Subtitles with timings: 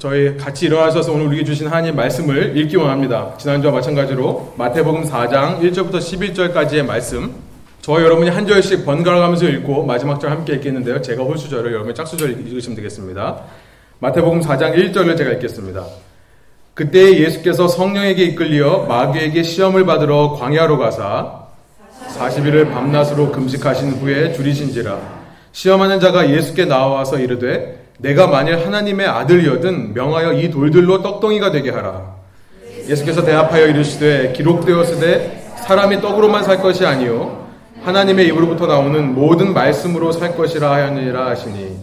[0.00, 3.34] 저희 같이 일어나셔서 오늘 우리에게 주신 하나님 말씀을 읽기 원합니다.
[3.36, 7.34] 지난주와 마찬가지로 마태복음 4장 1절부터 11절까지의 말씀
[7.82, 11.02] 저와 여러분이 한 절씩 번갈아 가면서 읽고 마지막 절 함께 읽겠는데요.
[11.02, 13.42] 제가 홀수절을 여러분이 짝수절 읽으시면 되겠습니다.
[13.98, 15.84] 마태복음 4장 1절을 제가 읽겠습니다.
[16.72, 21.42] 그때 예수께서 성령에게 이끌려 마귀에게 시험을 받으러 광야로 가사
[22.16, 24.98] 40일을 밤낮으로 금식하신 후에 줄이신지라
[25.52, 32.16] 시험하는 자가 예수께 나와서 이르되 내가 만일 하나님의 아들이여든 명하여 이 돌들로 떡덩이가 되게 하라.
[32.88, 37.46] 예수께서 대합하여 이르시되 기록되었으되 사람이 떡으로만 살 것이 아니요
[37.82, 41.76] 하나님의 입으로부터 나오는 모든 말씀으로 살 것이라 하였느니라 하시니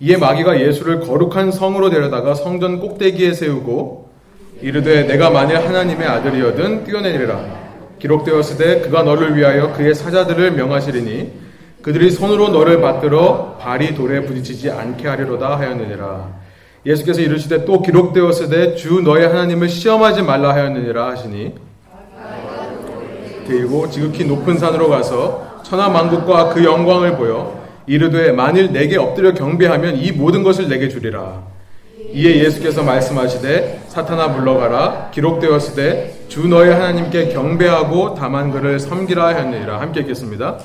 [0.00, 4.10] 이에 마귀가 예수를 거룩한 성으로 데려다가 성전 꼭대기에 세우고
[4.60, 7.60] 이르되 내가 만일 하나님의 아들이여든 뛰어내리라
[7.98, 11.32] 기록되었으되 그가 너를 위하여 그의 사자들을 명하시리니
[11.82, 16.40] 그들이 손으로 너를 받들어 발이 돌에 부딪히지 않게 하리로다 하였느니라.
[16.84, 21.54] 예수께서 이르시되 또 기록되었으되 주 너의 하나님을 시험하지 말라 하였느니라 하시니
[23.46, 29.96] 그리고 지극히 높은 산으로 가서 천하 만국과 그 영광을 보여 이르되 만일 내게 엎드려 경배하면
[29.96, 31.42] 이 모든 것을 내게 주리라.
[32.12, 40.00] 이에 예수께서 말씀하시되 사탄아 물러가라 기록되었으되 주 너의 하나님께 경배하고 다만 그를 섬기라 하였느니라 함께
[40.00, 40.58] 읽겠습니다.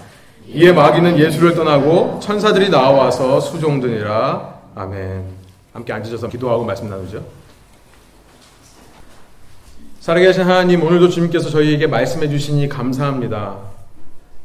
[0.48, 4.60] 이에 마귀는 예수를 떠나고 천사들이 나와서 수종드니라.
[4.76, 5.24] 아멘.
[5.74, 7.24] 함께 앉으셔서 기도하고 말씀 나누죠.
[10.00, 13.58] 살아계신 하나님, 오늘도 주님께서 저희에게 말씀해 주시니 감사합니다.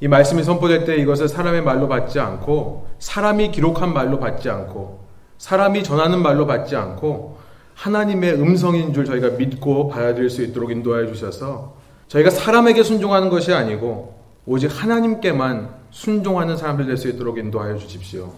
[0.01, 5.01] 이 말씀이 선포될 때 이것을 사람의 말로 받지 않고, 사람이 기록한 말로 받지 않고,
[5.37, 7.39] 사람이 전하는 말로 받지 않고,
[7.75, 11.77] 하나님의 음성인 줄 저희가 믿고 받아들일 수 있도록 인도하여 주셔서,
[12.09, 18.33] 저희가 사람에게 순종하는 것이 아니고, 오직 하나님께만 순종하는 사람들 될 수 있도록 인도하여 주십시오.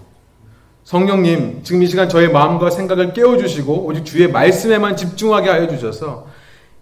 [0.85, 6.27] 성령님, 지금 이 시간 저의 마음과 생각을 깨워주시고 오직 주의 말씀에만 집중하게 하여 주셔서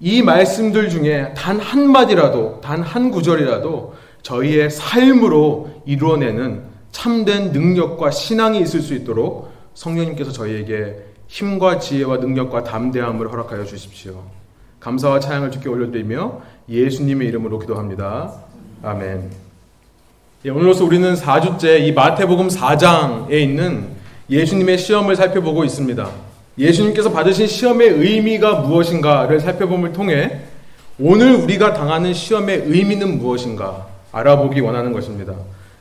[0.01, 6.63] 이 말씀들 중에 단 한마디라도, 단 한 구절이라도 저희의 삶으로 이루어내는
[6.93, 10.97] 참된 능력과 신앙이 있을 수 있도록 성령님께서 저희에게
[11.29, 14.23] 힘과 지혜와 능력과 담대함을 허락하여 주십시오.
[14.81, 18.33] 감사와 찬양을 주께 올려드리며 예수님의 이름으로 기도합니다.
[18.83, 19.31] 아멘.
[20.47, 23.89] 예, 오늘로서 우리는 4주째 이 마태복음 4장에 있는
[24.31, 26.09] 예수님의 시험을 살펴보고 있습니다.
[26.57, 30.41] 예수님께서 받으신 시험의 의미가 무엇인가를 살펴봄을 통해
[30.99, 35.35] 오늘 우리가 당하는 시험의 의미는 무엇인가 알아보기 원하는 것입니다.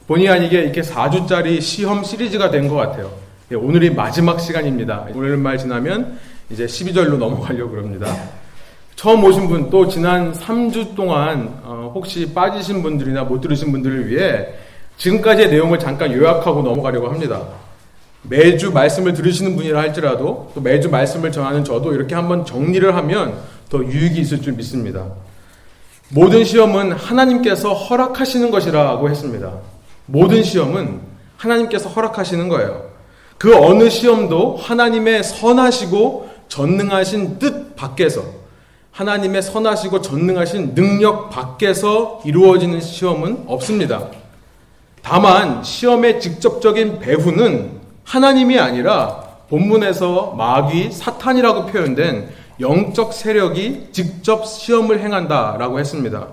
[0.08, 3.12] 본의 아니게 이렇게 4주짜리 시험 시리즈가 된 것 같아요.
[3.52, 5.06] 예, 오늘이 마지막 시간입니다.
[5.16, 8.14] 오늘 말 지나면 이제 12절로 넘어가려고 합니다.
[8.96, 11.58] 처음 오신 분, 또 지난 3주 동안
[11.90, 14.48] 어, 혹시 빠지신 분들이나 못 들으신 분들을 위해
[14.98, 17.42] 지금까지의 내용을 잠깐 요약하고 넘어가려고 합니다.
[18.22, 23.38] 매주 말씀을 들으시는 분이라 할지라도 또 매주 말씀을 전하는 저도 이렇게 한번 정리를 하면
[23.70, 25.06] 더 유익이 있을 줄 믿습니다.
[26.10, 29.54] 모든 시험은 하나님께서 허락하시는 것이라고 했습니다.
[30.06, 31.00] 모든 시험은
[31.38, 32.90] 하나님께서 허락하시는 거예요.
[33.38, 38.39] 그 어느 시험도 하나님의 선하시고 전능하신 뜻 밖에서
[38.92, 44.08] 하나님의 선하시고 전능하신 능력 밖에서 이루어지는 시험은 없습니다.
[45.02, 52.30] 다만 시험의 직접적인 배후는 하나님이 아니라 본문에서 마귀 사탄이라고 표현된
[52.60, 56.28] 영적 세력이 직접 시험을 행한다라고 했습니다.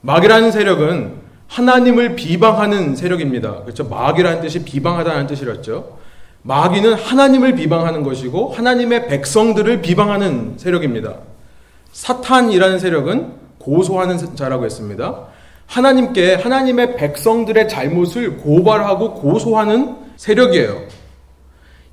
[0.00, 3.62] 마귀라는 세력은 하나님을 비방하는 세력입니다.
[3.62, 3.84] 그렇죠?
[3.84, 5.98] 마귀라는 뜻이 비방하다는 뜻이었죠.
[6.42, 11.14] 마귀는 하나님을 비방하는 것이고 하나님의 백성들을 비방하는 세력입니다.
[11.92, 15.26] 사탄이라는 세력은 고소하는 자라고 했습니다.
[15.66, 20.82] 하나님께 하나님의 백성들의 잘못을 고발하고 고소하는 세력이에요.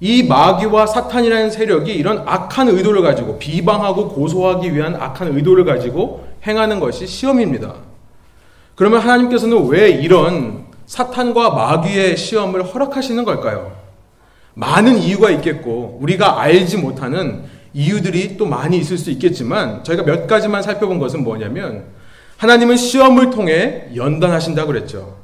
[0.01, 6.79] 이 마귀와 사탄이라는 세력이 이런 악한 의도를 가지고 비방하고 고소하기 위한 악한 의도를 가지고 행하는
[6.79, 7.75] 것이 시험입니다.
[8.75, 13.73] 그러면 하나님께서는 왜 이런 사탄과 마귀의 시험을 허락하시는 걸까요?
[14.53, 17.43] 많은 이유가 있겠고 우리가 알지 못하는
[17.73, 21.85] 이유들이 또 많이 있을 수 있겠지만 저희가 몇 가지만 살펴본 것은 뭐냐면
[22.37, 25.17] 하나님은 시험을 통해 연단하신다고 그랬죠.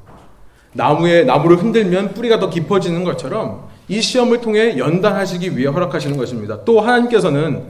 [0.73, 6.65] 나무에 나무를 흔들면 뿌리가 더 깊어지는 것처럼 이 시험을 통해 연단하시기 위해 허락하시는 것입니다.
[6.65, 7.63] 또 하나님께서는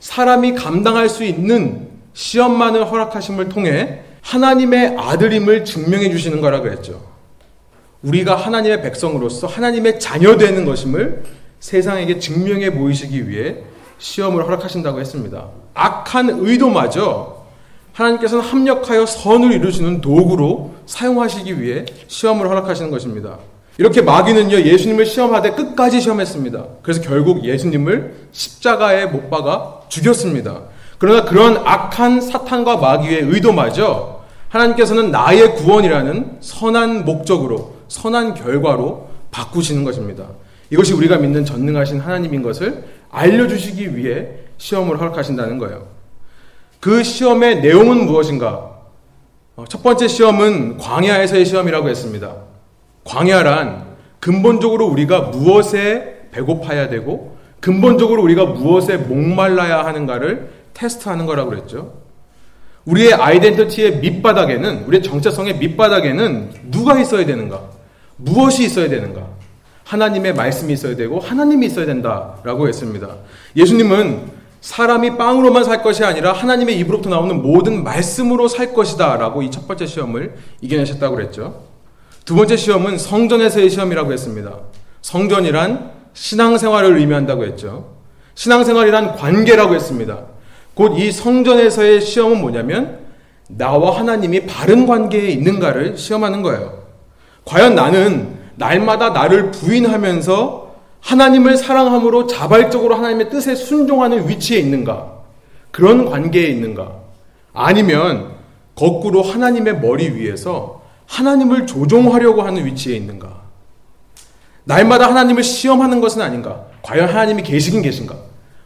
[0.00, 7.00] 사람이 감당할 수 있는 시험만을 허락하심을 통해 하나님의 아들임을 증명해 주시는 거라 그랬죠.
[8.02, 11.22] 우리가 하나님의 백성으로서 하나님의 자녀 되는 것임을
[11.60, 13.56] 세상에게 증명해 보이시기 위해
[14.00, 15.46] 시험을 허락하신다고 했습니다.
[15.74, 17.36] 악한 의도마저
[17.92, 23.38] 하나님께서는 합력하여 선을 이루시는 도구로 사용하시기 위해 시험을 허락하시는 것입니다.
[23.78, 26.64] 이렇게 마귀는요, 예수님을 시험하되 끝까지 시험했습니다.
[26.82, 30.62] 그래서 결국 예수님을 십자가에 못 박아 죽였습니다.
[30.98, 40.24] 그러나 그런 악한 사탄과 마귀의 의도마저 하나님께서는 나의 구원이라는 선한 목적으로, 선한 결과로 바꾸시는 것입니다.
[40.70, 45.88] 이것이 우리가 믿는 전능하신 하나님인 것을 알려주시기 위해 시험을 허락하신다는 거예요.
[46.78, 48.78] 그 시험의 내용은 무엇인가?
[49.56, 52.34] 어, 첫 번째 시험은 광야에서의 시험이라고 했습니다.
[53.04, 53.90] 광야란
[54.20, 62.00] 근본적으로 우리가 무엇에 배고파야 되고 근본적으로 우리가 무엇에 목말라야 하는가를 테스트하는 거라고 그랬죠.
[62.84, 67.60] 우리의 아이덴티티의 밑바닥에는 우리의 정체성의 밑바닥에는 누가 있어야 되는가?
[68.16, 69.39] 무엇이 있어야 되는가?
[69.94, 73.08] 하나님의 말씀이 있어야 되고 하나님이 있어야 된다라고 했습니다.
[73.56, 79.66] 예수님은 사람이 빵으로만 살 것이 아니라 하나님의 입으로부터 나오는 모든 말씀으로 살 것이다라고 이 첫
[79.66, 81.64] 번째 시험을 이겨내셨다고 그랬죠.
[82.24, 84.52] 두 번째 시험은 성전에서의 시험이라고 했습니다.
[85.02, 87.96] 성전이란 신앙생활을 의미한다고 했죠.
[88.36, 90.18] 신앙생활이란 관계라고 했습니다.
[90.74, 93.00] 곧 이 성전에서의 시험은 뭐냐면
[93.48, 96.84] 나와 하나님이 바른 관계에 있는가를 시험하는 거예요.
[97.44, 100.70] 과연 나는 날마다 나를 부인하면서
[101.00, 105.12] 하나님을 사랑함으로 자발적으로 하나님의 뜻에 순종하는 위치에 있는가?
[105.70, 106.92] 그런 관계에 있는가?
[107.54, 108.32] 아니면
[108.74, 113.40] 거꾸로 하나님의 머리 위에서 하나님을 조종하려고 하는 위치에 있는가?
[114.64, 116.66] 날마다 하나님을 시험하는 것은 아닌가?
[116.82, 118.14] 과연 하나님이 계시긴 계신가?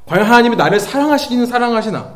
[0.06, 2.14] 과연 하나님이 나를 사랑하시기는 사랑하시나?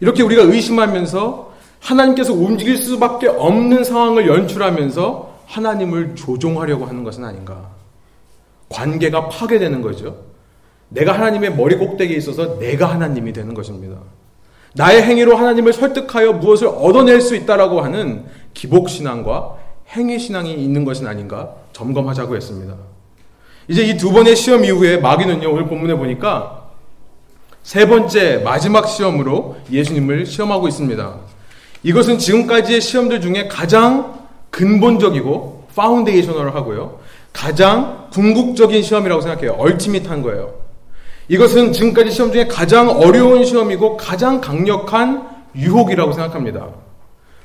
[0.00, 7.70] 이렇게 우리가 의심하면서 하나님께서 움직일 수밖에 없는 상황을 연출하면서 하나님을 조종하려고 하는 것은 아닌가?
[8.68, 10.24] 관계가 파괴되는 거죠.
[10.88, 13.96] 내가 하나님의 머리 꼭대기에 있어서 내가 하나님이 되는 것입니다.
[14.74, 19.56] 나의 행위로 하나님을 설득하여 무엇을 얻어낼 수 있다라고 하는 기복신앙과
[19.90, 22.74] 행위신앙이 있는 것은 아닌가 점검하자고 했습니다.
[23.68, 26.66] 이제 이 두 번의 시험 이후에 마귀는요, 오늘 본문에 보니까
[27.62, 31.14] 세 번째 마지막 시험으로 예수님을 시험하고 있습니다.
[31.82, 36.98] 이것은 지금까지의 시험들 중에 가장 근본적이고 foundational 하고요.
[37.32, 39.52] 가장 궁극적인 시험이라고 생각해요.
[39.52, 40.54] ultimate한 거예요.
[41.28, 46.68] 이것은 지금까지 시험 중에 가장 어려운 시험이고 가장 강력한 유혹이라고 생각합니다.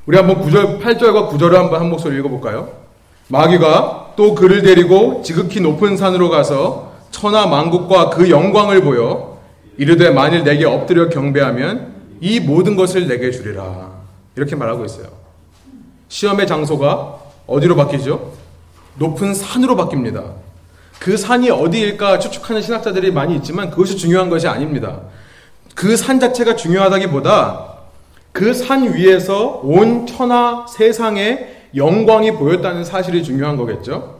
[0.05, 2.69] 우리 한번 9절, 8절과 9절을 한번 한 목소리 읽어볼까요?
[3.27, 9.39] 마귀가 또 그를 데리고 지극히 높은 산으로 가서 천하 만국과 그 영광을 보여
[9.77, 13.91] 이르되 만일 내게 엎드려 경배하면 이 모든 것을 내게 주리라.
[14.35, 15.20] 이렇게 말하고 있어요.
[16.11, 17.15] 시험의 장소가
[17.47, 18.33] 어디로 바뀌죠?
[18.97, 20.33] 높은 산으로 바뀝니다.
[20.99, 24.99] 그 산이 어디일까 추측하는 신학자들이 많이 있지만 그것이 중요한 것이 아닙니다.
[25.73, 27.69] 그 산 자체가 중요하다기보다
[28.33, 34.19] 그 산 위에서 온 천하 세상의 영광이 보였다는 사실이 중요한 거겠죠.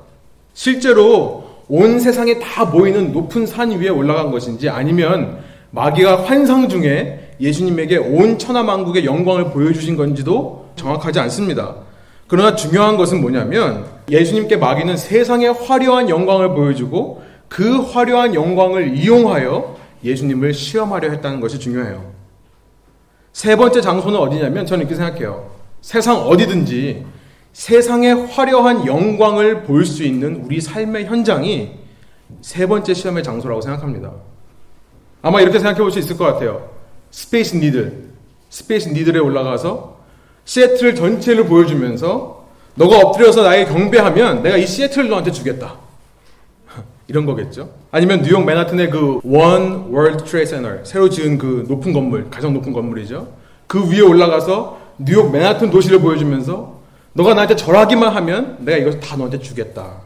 [0.53, 5.39] 실제로 온 세상에 다 보이는 높은 산 위에 올라간 것인지 아니면
[5.71, 11.75] 마귀가 환상 중에 예수님에게 온 천하 만국의 영광을 보여주신 건지도 정확하지 않습니다.
[12.27, 20.53] 그러나 중요한 것은 뭐냐면 예수님께 마귀는 세상의 화려한 영광을 보여주고 그 화려한 영광을 이용하여 예수님을
[20.53, 22.11] 시험하려 했다는 것이 중요해요.
[23.33, 25.51] 세 번째 장소는 어디냐면 저는 이렇게 생각해요.
[25.81, 27.05] 세상 어디든지
[27.53, 31.71] 세상의 화려한 영광을 볼 수 있는 우리 삶의 현장이
[32.41, 34.11] 세 번째 시험의 장소라고 생각합니다.
[35.21, 36.69] 아마 이렇게 생각해 볼 수 있을 것 같아요.
[37.11, 38.09] 스페이스 니들.
[38.50, 40.00] 스페이스 니들에 올라가서
[40.45, 42.45] 시애틀 전체를 보여주면서
[42.75, 45.75] 너가 엎드려서 나에게 경배하면 내가 이 시애틀을 너한테 주겠다.
[47.07, 47.69] 이런 거겠죠.
[47.91, 52.74] 아니면 뉴욕 맨하튼의 그 One World Trade Center 새로 지은 그 높은 건물 가장 높은
[52.74, 53.27] 건물이죠.
[53.67, 56.79] 그 위에 올라가서 뉴욕 맨하튼 도시를 보여주면서
[57.13, 60.01] 너가 나한테 절하기만 하면 내가 이것을 다 너한테 주겠다.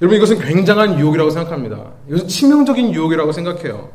[0.00, 1.78] 여러분 이것은 굉장한 유혹이라고 생각합니다.
[2.08, 3.90] 이것은 치명적인 유혹이라고 생각해요.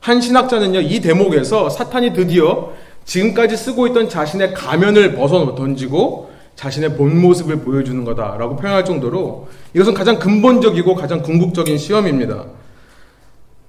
[0.00, 2.72] 한 신학자는요 이 대목에서 사탄이 드디어
[3.04, 9.94] 지금까지 쓰고 있던 자신의 가면을 벗어 던지고 자신의 본 모습을 보여주는 거다라고 표현할 정도로 이것은
[9.94, 12.44] 가장 근본적이고 가장 궁극적인 시험입니다.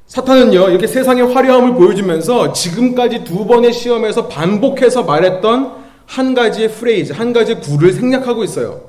[0.08, 5.72] 사탄은요, 이렇게 세상의 화려함을 보여주면서 지금까지 두 번의 시험에서 반복해서 말했던
[6.06, 8.82] 한 가지의 phrase, 한 가지의 구를 생략하고 있어요.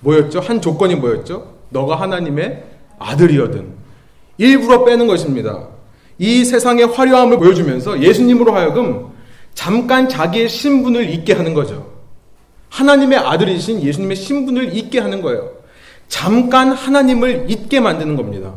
[0.00, 0.40] 뭐였죠?
[0.40, 1.52] 한 조건이 뭐였죠?
[1.68, 2.64] 너가 하나님의
[2.98, 3.74] 아들이거든.
[4.38, 5.68] 일부러 빼는 것입니다.
[6.18, 9.10] 이 세상의 화려함을 보여주면서 예수님으로 하여금
[9.56, 11.90] 잠깐 자기의 신분을 잊게 하는 거죠.
[12.68, 15.50] 하나님의 아들이신 예수님의 신분을 잊게 하는 거예요.
[16.08, 18.54] 잠깐 하나님을 잊게 만드는 겁니다.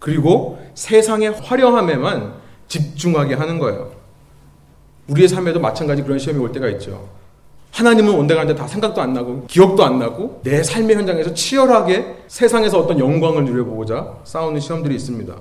[0.00, 2.34] 그리고 세상의 화려함에만
[2.66, 3.92] 집중하게 하는 거예요.
[5.06, 7.08] 우리의 삶에도 마찬가지 그런 시험이 올 때가 있죠.
[7.70, 12.80] 하나님은 온데 간데 다 생각도 안 나고 기억도 안 나고 내 삶의 현장에서 치열하게 세상에서
[12.80, 15.34] 어떤 영광을 누려보고자 싸우는 시험들이 있습니다.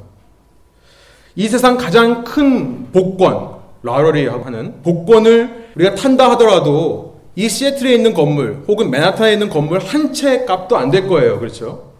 [1.38, 3.54] 이 세상 가장 큰 복권,
[3.89, 10.12] 라러리 하는 복권을 우리가 탄다 하더라도 이 시애틀에 있는 건물 혹은 맨하탄에 있는 건물 한
[10.13, 11.39] 채 값도 안 될 거예요.
[11.39, 11.92] 그렇죠?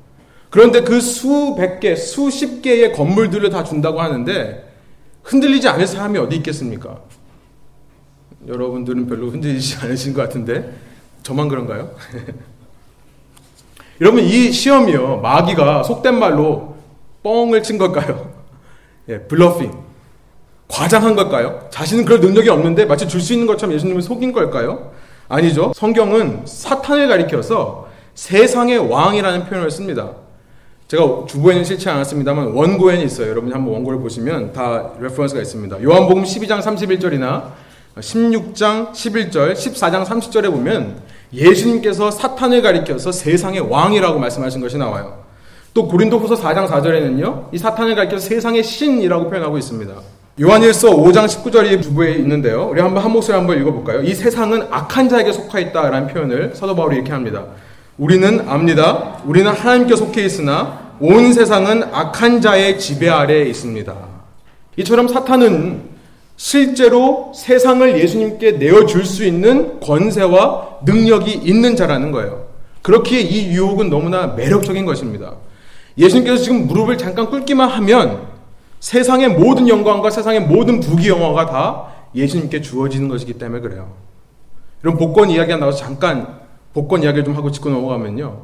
[0.50, 4.64] 그런데 그 수백 개, 수십 개의 건물들을 다 준다고 하는데
[5.24, 7.02] 흔들리지 않을 사람이 어디 있겠습니까?
[8.48, 10.72] 여러분들은 별로 흔들리지 않으신 것 같은데
[11.24, 11.92] 저만 그런가요?
[14.02, 16.76] 여러분 이 시험이요 마귀가 속된 말로
[17.24, 18.32] 뻥을 친 걸까요?
[19.10, 19.85] 예, bluffing
[20.68, 21.68] 과장한 걸까요?
[21.70, 24.92] 자신은 그럴 능력이 없는데 마치 줄 수 있는 것처럼 예수님을 속인 걸까요?
[25.28, 25.72] 아니죠.
[25.76, 30.12] 성경은 사탄을 가리켜서 세상의 왕이라는 표현을 씁니다.
[30.88, 33.30] 제가 주보에는 싣지 않았습니다만 원고에는 있어요.
[33.30, 35.82] 여러분이 한번 원고를 보시면 다 reference가 있습니다.
[35.84, 37.44] 요한복음 12장 31절이나
[37.98, 40.98] 16장 11절, 14장 30절에 보면
[41.34, 45.24] 예수님께서 사탄을 가리켜서 세상의 왕이라고 말씀하신 것이 나와요.
[45.74, 47.54] 또 고린도후서 4장 4절에는요.
[47.54, 49.94] 이 사탄을 가리켜서 세상의 신이라고 표현하고 있습니다.
[50.38, 52.68] 요한일서 5장 19절이 주부에 있는데요.
[52.70, 54.04] 우리 한번 한 목소리 한번 읽어볼까요?
[54.04, 57.46] 이 세상은 악한 자에게 속하 있다라는 표현을 사도 바울이 이렇게 합니다.
[57.98, 59.22] 우리는 압니다.
[59.24, 63.96] 우리는 하나님께 속해 있으나 온 세상은 악한 자의 지배 아래에 있습니다.
[64.76, 65.84] 이처럼 사탄은
[66.36, 72.48] 실제로 세상을 예수님께 내어줄 수 있는 권세와 능력이 있는 자라는 거예요.
[72.82, 75.36] 그렇기에 이 유혹은 너무나 매력적인 것입니다.
[75.98, 78.35] 예수님께서 지금 무릎을 잠깐 꿇기만 하면
[78.86, 83.94] 세상의 모든 영광과 세상의 모든 부귀 영화가 다 예수님께 주어지는 것이기 때문에 그래요.
[84.84, 88.42] 이런 복권 이야기가 나와서 잠깐 복권 이야기를 좀 하고 짚고 넘어가면요.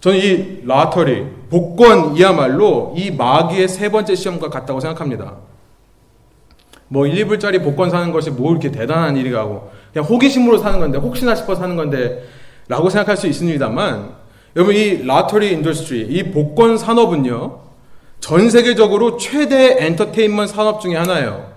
[0.00, 5.36] 저는 이 라터리, 복권이야말로 이 마귀의 세 번째 시험과 같다고 생각합니다.
[6.88, 11.34] 뭐 1, 2불짜리 복권 사는 것이 뭐 이렇게 대단한 일이라고 그냥 호기심으로 사는 건데 혹시나
[11.34, 12.22] 싶어 사는 건데
[12.68, 14.16] 라고 생각할 수 있습니다만
[14.54, 17.61] 여러분 이 lottery industry 이 복권 산업은요
[18.22, 21.52] 전 세계적으로 최대 엔터테인먼트 산업 중에 하나예요.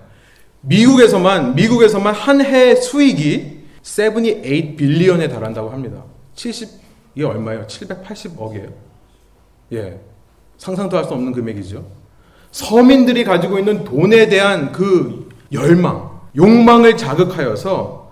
[0.62, 6.02] 미국에서만 미국에서만 한 해 수익이 78 billion에 달한다고 합니다.
[6.34, 6.68] 70
[7.14, 7.66] 이게 얼마예요?
[7.68, 8.68] 780억이에요.
[9.74, 10.00] 예.
[10.58, 11.86] 상상도 할 수 없는 금액이죠.
[12.50, 18.10] 서민들이 가지고 있는 돈에 대한 그 열망, 욕망을 자극하여서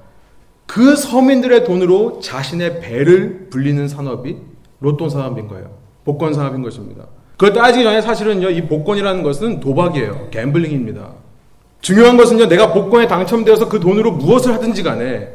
[0.67, 4.37] 그 서민들의 돈으로 자신의 배를 불리는 산업이
[4.79, 5.77] 로또 산업인 거예요.
[6.05, 7.07] 복권 산업인 것입니다.
[7.37, 10.29] 그걸 따지기 전에 사실은요, 이 복권이라는 것은 도박이에요.
[10.31, 11.09] 갬블링입니다.
[11.81, 15.29] 중요한 것은요, 내가 복권에 당첨되어서 그 돈으로 무엇을 하든지 간에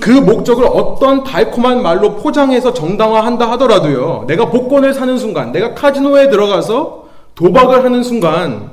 [0.00, 7.06] 그 목적을 어떤 달콤한 말로 포장해서 정당화한다 하더라도요, 내가 복권을 사는 순간, 내가 카지노에 들어가서
[7.36, 8.70] 도박을 하는 순간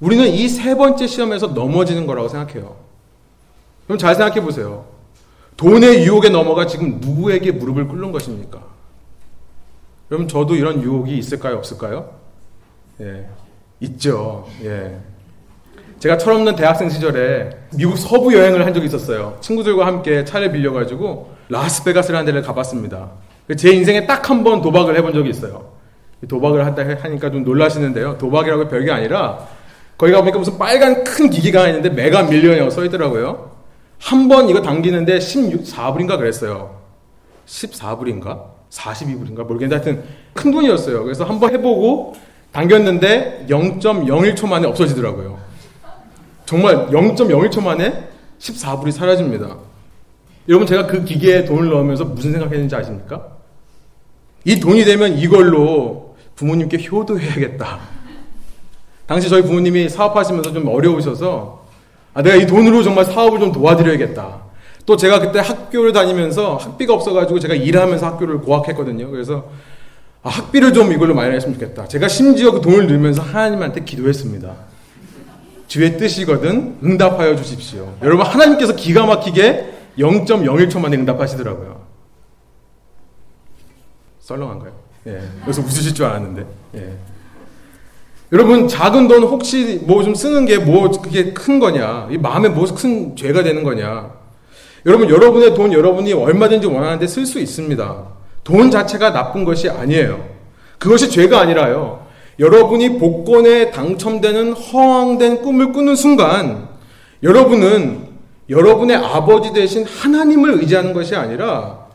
[0.00, 2.74] 우리는 이 세 번째 시험에서 넘어지는 거라고 생각해요.
[3.86, 4.86] 그럼 잘 생각해 보세요.
[5.56, 8.58] 돈의 유혹에 넘어가 지금 누구에게 무릎을 꿇는 것입니까?
[10.14, 11.56] 그럼 저도 이런 유혹이 있을까요?
[11.56, 12.08] 없을까요?
[13.00, 13.26] 예.
[13.80, 14.46] 있죠.
[14.62, 14.96] 예.
[15.98, 19.36] 제가 철없는 대학생 시절에 미국 서부 여행을 한 적이 있었어요.
[19.40, 23.10] 친구들과 함께 차를 빌려가지고 라스베가스라는 데를 가봤습니다.
[23.56, 25.72] 제 인생에 딱 한 번 도박을 해본 적이 있어요.
[26.28, 28.16] 도박을 한다 하니까 좀 놀라시는데요.
[28.18, 29.46] 도박이라고 별게 아니라
[29.98, 33.50] 거기 가보니까 무슨 빨간 큰 기기가 있는데 메가 밀리언이라고 써 있더라고요.
[34.00, 36.80] 한 번 이거 당기는데 14불인가 그랬어요.
[37.46, 38.53] 14불인가?
[38.74, 39.46] 42불인가?
[39.46, 41.04] 모르겠는데 하여튼 큰 돈이었어요.
[41.04, 42.14] 그래서 한번 해보고
[42.52, 45.38] 당겼는데 0.01초 만에 없어지더라고요.
[46.46, 49.56] 정말 0.01초 만에 14불이 사라집니다.
[50.48, 53.28] 여러분 제가 그 기계에 돈을 넣으면서 무슨 생각했는지 아십니까?
[54.44, 57.78] 이 돈이 되면 이걸로 부모님께 효도해야겠다.
[59.06, 61.64] 당시 저희 부모님이 사업하시면서 좀 어려우셔서
[62.12, 64.43] 아, 내가 이 돈으로 정말 사업을 좀 도와드려야겠다.
[64.86, 69.10] 또 제가 그때 학교를 다니면서 학비가 없어가지고 제가 일하면서 학교를 고학했거든요.
[69.10, 69.48] 그래서
[70.22, 71.86] 아, 학비를 좀 이걸로 마련했으면 좋겠다.
[71.88, 74.54] 제가 심지어 그 돈을 넣으면서 하나님한테 기도했습니다.
[75.68, 77.94] 주의 뜻이거든 응답하여 주십시오.
[78.02, 81.82] 여러분 하나님께서 기가 막히게 0.01초 만에 응답하시더라고요.
[84.20, 84.72] 썰렁한가요?
[85.06, 85.20] 예.
[85.42, 86.46] 그래서 웃으실 줄 알았는데.
[86.76, 86.92] 예.
[88.32, 92.08] 여러분 작은 돈 혹시 뭐 좀 쓰는 게 뭐 그게 큰 거냐?
[92.10, 94.13] 이 마음에 뭐 큰 죄가 되는 거냐?
[94.86, 98.06] 여러분 여러분의 돈 여러분이 얼마든지 원하는데 쓸 수 있습니다.
[98.42, 100.28] 돈 자체가 나쁜 것이 아니에요.
[100.78, 102.06] 그것이 죄가 아니라요.
[102.38, 106.68] 여러분이 복권에 당첨되는 허황된 꿈을 꾸는 순간
[107.22, 108.08] 여러분은
[108.50, 111.86] 여러분의 아버지 대신 하나님을 의지하는 것이 아니라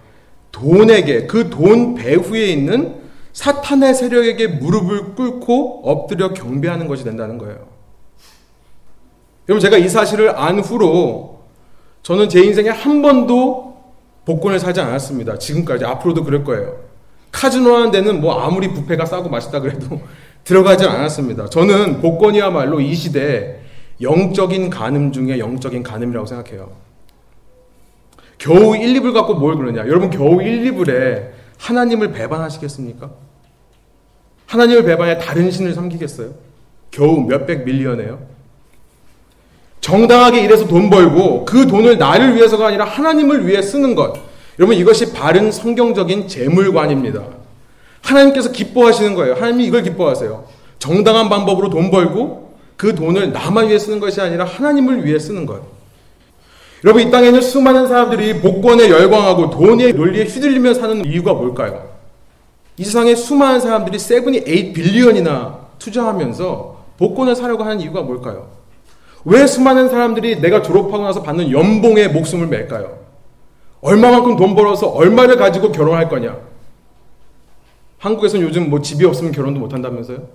[0.51, 2.95] 돈에게 그 돈 배후에 있는
[3.33, 7.67] 사탄의 세력에게 무릎을 꿇고 엎드려 경배하는 것이 된다는 거예요.
[9.47, 11.38] 여러분 제가 이 사실을 안 후로
[12.03, 13.77] 저는 제 인생에 한 번도
[14.25, 15.37] 복권을 사지 않았습니다.
[15.37, 16.77] 지금까지 앞으로도 그럴 거예요.
[17.31, 20.01] 카지노 하는 데는 뭐 아무리 부페가 싸고 맛있다 그래도
[20.43, 21.49] 들어가지 않았습니다.
[21.49, 23.59] 저는 복권이야말로 이 시대에
[24.01, 26.71] 영적인 간음 중에 영적인 간음이라고 생각해요.
[28.37, 29.81] 겨우 1, 2불 갖고 뭘 그러냐.
[29.87, 33.11] 여러분 겨우 1, 2불에 하나님을 배반하시겠습니까?
[34.47, 36.33] 하나님을 배반해 다른 신을 섬기겠어요?
[36.89, 38.19] 겨우 몇백 밀리언에요?
[39.81, 44.13] 정당하게 일해서 돈 벌고 그 돈을 나를 위해서가 아니라 하나님을 위해 쓰는 것.
[44.57, 47.23] 여러분 이것이 바른 성경적인 재물관입니다.
[48.01, 49.35] 하나님께서 기뻐하시는 거예요.
[49.35, 50.45] 하나님이 이걸 기뻐하세요.
[50.79, 55.61] 정당한 방법으로 돈 벌고 그 돈을 나만 위해 쓰는 것이 아니라 하나님을 위해 쓰는 것.
[56.85, 61.89] 여러분 이 땅에는 수많은 사람들이 복권에 열광하고 돈의 논리에 휘둘리며 사는 이유가 뭘까요?
[62.77, 68.58] 이 세상에 수많은 사람들이 세븐이 8 빌리언이나 투자하면서 복권을 사려고 하는 이유가 뭘까요?
[69.25, 72.99] 왜 수많은 사람들이 내가 졸업하고 나서 받는 연봉에 목숨을 맬까요?
[73.81, 76.37] 얼마만큼 돈 벌어서 얼마를 가지고 결혼할 거냐?
[77.97, 80.27] 한국에서는 요즘 뭐 집이 없으면 결혼도 못 한다면서요?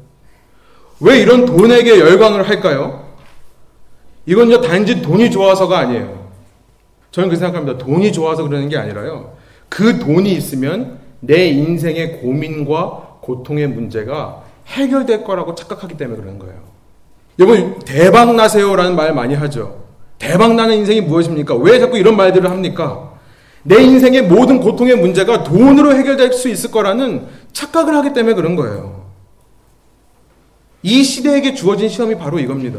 [1.01, 3.05] 왜 이런 돈에게 열광을 할까요?
[4.27, 6.25] 이건요, 단지 돈이 좋아서가 아니에요.
[7.11, 7.79] 저는 그렇게 생각합니다.
[7.79, 9.35] 돈이 좋아서 그러는 게 아니라요.
[9.69, 16.74] 그 돈이 있으면 내 인생의 고민과 고통의 문제가 해결될 거라고 착각하기 때문에 그러는 거예요.
[17.39, 19.83] 여러분, 대박 나세요라는 말 많이 하죠.
[20.19, 21.57] 대박 나는 인생이 무엇입니까?
[21.57, 23.13] 왜 자꾸 이런 말들을 합니까?
[23.63, 29.05] 내 인생의 모든 고통의 문제가 돈으로 해결될 수 있을 거라는 착각을 하기 때문에 그런 거예요.
[30.83, 32.79] 이 시대에게 주어진 시험이 바로 이겁니다.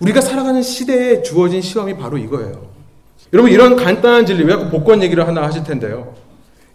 [0.00, 2.66] 우리가 살아가는 시대에 주어진 시험이 바로 이거예요.
[3.32, 6.14] 여러분, 이런 간단한 진리, 왜 복권 얘기를 하나 하실 텐데요.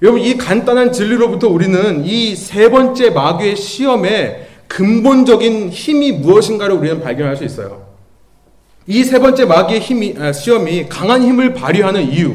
[0.02, 7.36] 여러분, 이 간단한 진리로부터 우리는 이 세 번째 마귀의 시험의 근본적인 힘이 무엇인가를 우리는 발견할
[7.36, 7.88] 수 있어요.
[8.88, 12.34] 이 세 번째 마귀의 힘이, 아, 시험이 강한 힘을 발휘하는 이유,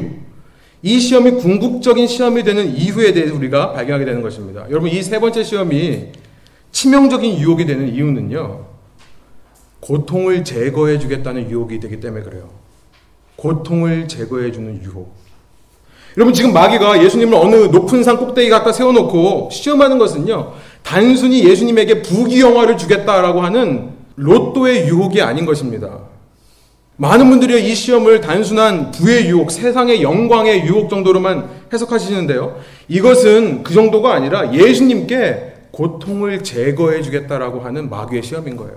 [0.83, 4.65] 이 시험이 궁극적인 시험이 되는 이유에 대해서 우리가 발견하게 되는 것입니다.
[4.69, 6.09] 여러분, 이 세 번째 시험이
[6.71, 8.65] 치명적인 유혹이 되는 이유는요,
[9.79, 12.49] 고통을 제거해 주겠다는 유혹이 되기 때문에 그래요.
[13.35, 15.13] 고통을 제거해 주는 유혹.
[16.17, 20.53] 여러분 지금 마귀가 예수님을 어느 높은 산 꼭대기 갖다 세워놓고 시험하는 것은요.
[20.81, 25.99] 단순히 예수님에게 부귀영화를 주겠다라고 하는 로또의 유혹이 아닌 것입니다.
[26.95, 32.59] 많은 분들이 이 시험을 단순한 부의 유혹, 세상의 영광의 유혹 정도로만 해석하시는데요.
[32.87, 38.73] 이것은 그 정도가 아니라 예수님께 고통을 제거해 주겠다라고 하는 마귀의 시험인 거예요.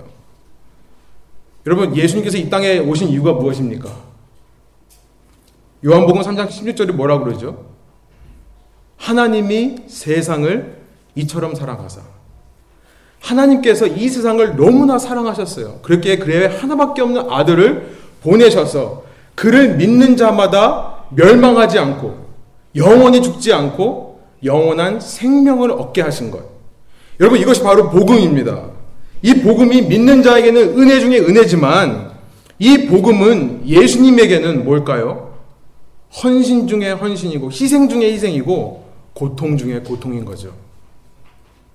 [1.65, 4.10] 여러분, 예수님께서 이 땅에 오신 이유가 무엇입니까?
[5.85, 7.65] 요한복음 3장 16절이 뭐라 그러죠?
[8.97, 10.77] 하나님이 세상을
[11.15, 12.01] 이처럼 사랑하사.
[13.19, 15.79] 하나님께서 이 세상을 너무나 사랑하셨어요.
[15.81, 19.03] 그렇게 그의 하나밖에 없는 아들을 보내셔서
[19.35, 22.25] 그를 믿는 자마다 멸망하지 않고
[22.75, 26.43] 영원히 죽지 않고 영원한 생명을 얻게 하신 것.
[27.19, 28.69] 여러분 이것이 바로 복음입니다.
[29.23, 32.11] 이 복음이 믿는 자에게는 은혜 중에 은혜지만
[32.59, 35.30] 이 복음은 예수님에게는 뭘까요?
[36.23, 40.53] 헌신 중에 헌신이고 희생 중에 희생이고 고통 중에 고통인 거죠.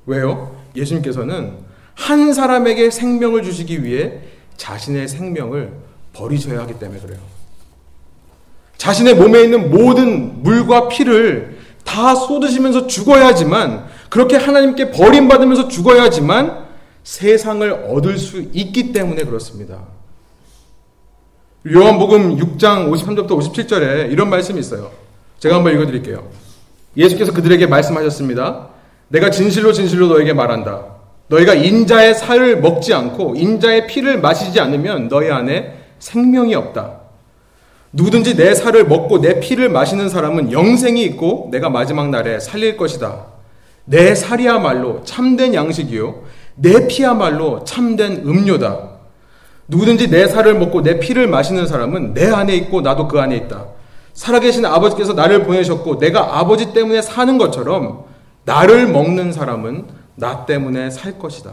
[0.06, 0.56] 왜요?
[0.74, 1.54] 예수님께서는
[1.94, 4.20] 한 사람에게 생명을 주시기 위해
[4.56, 5.72] 자신의 생명을
[6.12, 7.18] 버리셔야 하기 때문에 그래요.
[8.76, 16.66] 자신의 몸에 있는 모든 물과 피를 다 쏟으시면서 죽어야지만 그렇게 하나님께 버림받으면서 죽어야지만
[17.04, 19.95] 세상을 얻을 수 있기 때문에 그렇습니다.
[21.68, 24.92] 요한복음 6장 53절부터 57절에 이런 말씀이 있어요.
[25.40, 26.28] 제가 한번 읽어드릴게요.
[26.96, 28.68] 예수께서 그들에게 말씀하셨습니다.
[29.08, 30.84] 내가 진실로 진실로 너에게 말한다.
[31.26, 37.00] 너희가 인자의 살을 먹지 않고 인자의 피를 마시지 않으면 너희 안에 생명이 없다.
[37.92, 43.24] 누구든지 내 살을 먹고 내 피를 마시는 사람은 영생이 있고 내가 마지막 날에 살릴 것이다.
[43.86, 46.22] 내 살이야말로 참된 양식이요.
[46.54, 48.95] 내 피야말로 참된 음료다.
[49.68, 53.66] 누구든지 내 살을 먹고 내 피를 마시는 사람은 내 안에 있고 나도 그 안에 있다.
[54.14, 58.04] 살아계신 아버지께서 나를 보내셨고 내가 아버지 때문에 사는 것처럼
[58.44, 61.52] 나를 먹는 사람은 나 때문에 살 것이다.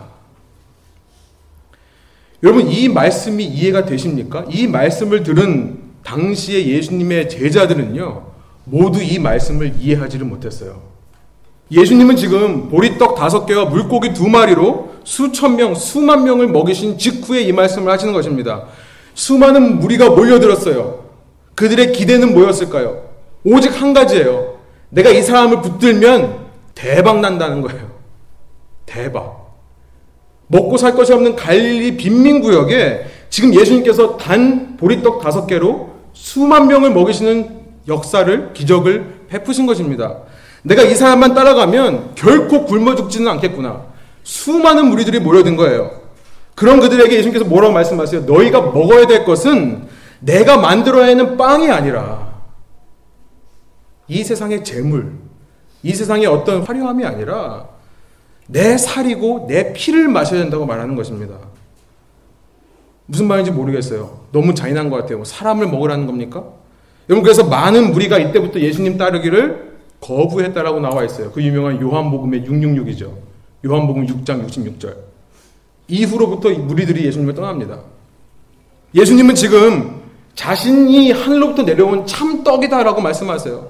[2.43, 4.45] 여러분 이 말씀이 이해가 되십니까?
[4.49, 8.23] 이 말씀을 들은 당시의 예수님의 제자들은요
[8.65, 10.81] 모두 이 말씀을 이해하지를 못했어요.
[11.71, 17.51] 예수님은 지금 보리떡 다섯 개와 물고기 두 마리로 수천 명, 수만 명을 먹이신 직후에 이
[17.51, 18.65] 말씀을 하시는 것입니다.
[19.13, 21.03] 수많은 무리가 몰려들었어요.
[21.55, 23.03] 그들의 기대는 뭐였을까요?
[23.43, 24.57] 오직 한 가지예요.
[24.89, 26.37] 내가 이 사람을 붙들면
[26.75, 27.91] 대박 난다는 거예요.
[28.85, 29.43] 대박.
[30.47, 36.91] 먹고 살 것이 없는 갈릴리 빈민 구역에 지금 예수님께서 단 보리떡 다섯 개로 수만 명을
[36.91, 40.19] 먹이시는 역사를, 기적을 베푸신 것입니다.
[40.61, 43.92] 내가 이 사람만 따라가면 결코 굶어 죽지는 않겠구나.
[44.23, 46.01] 수많은 무리들이 모여든 거예요.
[46.55, 48.21] 그런 그들에게 예수님께서 뭐라고 말씀하세요?
[48.21, 49.87] 너희가 먹어야 될 것은
[50.19, 52.33] 내가 만들어야 하는 빵이 아니라
[54.07, 55.11] 이 세상의 재물,
[55.81, 57.67] 이 세상의 어떤 화려함이 아니라
[58.47, 61.37] 내 살이고 내 피를 마셔야 된다고 말하는 것입니다.
[63.05, 64.21] 무슨 말인지 모르겠어요.
[64.31, 65.17] 너무 잔인한 것 같아요.
[65.17, 66.43] 뭐 사람을 먹으라는 겁니까?
[67.09, 71.31] 여러분 그래서 많은 무리가 이때부터 예수님 따르기를 거부했다라고 나와 있어요.
[71.31, 73.32] 그 유명한 요한복음의 666이죠.
[73.65, 74.95] 요한복음 6장 66절.
[75.87, 77.79] 이후로부터 무리들이 예수님을 떠납니다.
[78.93, 80.01] 예수님은 지금
[80.35, 83.67] 자신이 하늘로부터 내려온 참 떡이다라고 말씀하세요.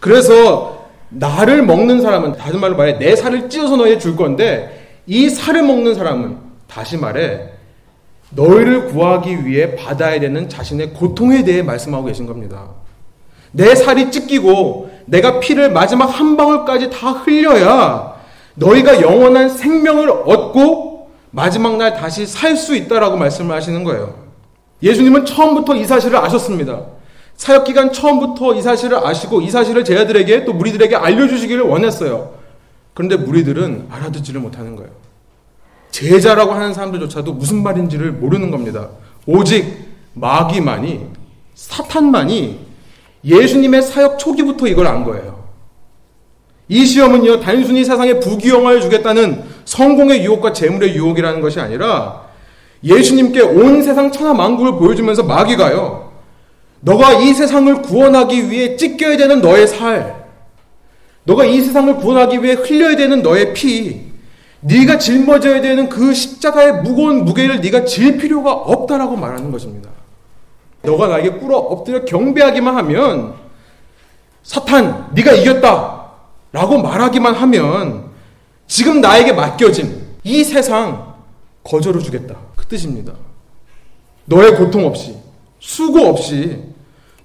[0.00, 5.62] 그래서 나를 먹는 사람은 다른 말로 말해 내 살을 찢어서 너희에 줄 건데 이 살을
[5.62, 7.50] 먹는 사람은 다시 말해
[8.30, 12.70] 너희를 구하기 위해 받아야 되는 자신의 고통에 대해 말씀하고 계신 겁니다.
[13.52, 18.19] 내 살이 찢기고 내가 피를 마지막 한 방울까지 다 흘려야
[18.60, 24.14] 너희가 영원한 생명을 얻고 마지막 날 다시 살 수 있다라고 말씀을 하시는 거예요.
[24.82, 26.82] 예수님은 처음부터 이 사실을 아셨습니다.
[27.36, 32.34] 사역 기간 처음부터 이 사실을 아시고 이 사실을 제자들에게 또 무리들에게 알려주시기를 원했어요.
[32.92, 34.90] 그런데 무리들은 알아듣지를 못하는 거예요.
[35.90, 38.88] 제자라고 하는 사람들조차도 무슨 말인지를 모르는 겁니다.
[39.26, 41.06] 오직 마귀만이
[41.54, 42.60] 사탄만이
[43.24, 45.39] 예수님의 사역 초기부터 이걸 안 거예요.
[46.70, 52.22] 이 시험은요, 단순히 세상에 부귀영화를 주겠다는 성공의 유혹과 재물의 유혹이라는 것이 아니라
[52.84, 56.12] 예수님께 온 세상 천하 만국을 보여주면서 마귀가요,
[56.78, 60.26] 너가 이 세상을 구원하기 위해 찢겨야 되는 너의 살,
[61.24, 64.02] 너가 이 세상을 구원하기 위해 흘려야 되는 너의 피,
[64.60, 69.90] 네가 짊어져야 되는 그 십자가의 무거운 무게를 네가 질 필요가 없다라고 말하는 것입니다.
[70.82, 73.34] 너가 나에게 꿇어 엎드려 경배하기만 하면
[74.44, 75.99] 사탄 네가 이겼다
[76.52, 78.10] 라고 말하기만 하면
[78.66, 81.14] 지금 나에게 맡겨진 이 세상
[81.64, 83.12] 거저로 주겠다 그 뜻입니다.
[84.24, 85.16] 너의 고통 없이
[85.58, 86.62] 수고 없이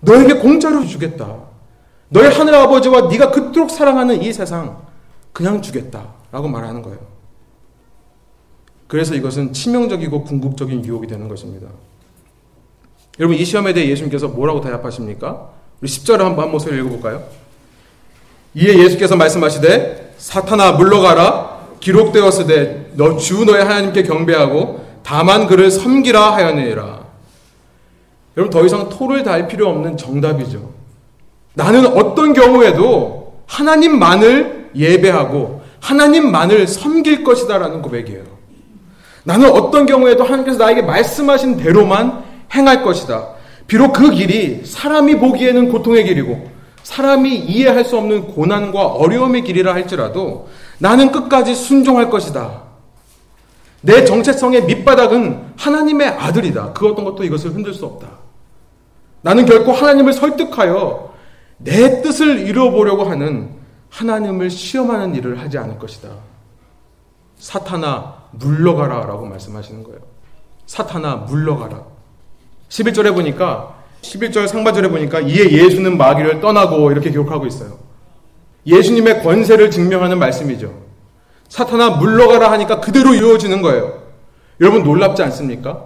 [0.02, 1.36] 너에게 공짜로 주겠다.
[2.10, 4.86] 너의 하늘 아버지와 네가 그토록 사랑하는 이 세상
[5.34, 7.00] 그냥 주겠다라고 말하는 거예요.
[8.88, 11.68] 그래서 이것은 치명적이고 궁극적인 유혹이 되는 것입니다.
[13.20, 15.50] 여러분 이 시험에 대해 예수님께서 뭐라고 대답하십니까?
[15.82, 17.24] 우리 10절을 한번 한 목소리 읽어볼까요?
[18.56, 27.06] 이에 예수께서 말씀하시되 사탄아 물러가라 기록되었으되 너 주 너의 하나님께 경배하고 다만 그를 섬기라 하였느니라.
[28.38, 30.72] 여러분 더 이상 토를 달 필요 없는 정답이죠.
[31.54, 38.24] 나는 어떤 경우에도 하나님만을 예배하고 하나님만을 섬길 것이다라는 고백이에요.
[39.24, 43.30] 나는 어떤 경우에도 하나님께서 나에게 말씀하신 대로만 행할 것이다.
[43.68, 46.50] 비록 그 길이 사람이 보기에는 고통의 길이고
[46.86, 52.62] 사람이 이해할 수 없는 고난과 어려움의 길이라 할지라도 나는 끝까지 순종할 것이다.
[53.82, 56.74] 내 정체성의 밑바닥은 하나님의 아들이다.
[56.74, 58.08] 그 어떤 것도 이것을 흔들 수 없다.
[59.24, 61.12] 나는 결코 하나님을 설득하여
[61.58, 63.50] 내 뜻을 이루어보려고 하는
[63.90, 66.10] 하나님을 시험하는 일을 하지 않을 것이다.
[67.38, 69.08] 사탄아, 물러가라.
[69.08, 70.00] 라고 말씀하시는 거예요.
[70.68, 71.82] 사탄아, 물러가라.
[72.70, 73.75] 11절에 보니까
[74.06, 77.78] 11절 상반절에 보니까 이에 예수는 마귀를 떠나고 이렇게 기록하고 있어요.
[78.66, 80.74] 예수님의 권세를 증명하는 말씀이죠.
[81.50, 84.04] 사탄아 물러가라 하니까 그대로 이루어지는 거예요.
[84.62, 85.84] 여러분 놀랍지 않습니까?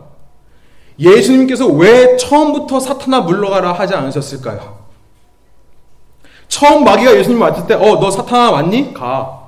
[1.00, 4.80] 예수님께서 왜 처음부터 사탄아 물러가라 하지 않으셨을까요?
[6.48, 8.94] 처음 마귀가 예수님 왔을 때, 어, 너 사탄아 왔니?
[8.94, 9.40] 가.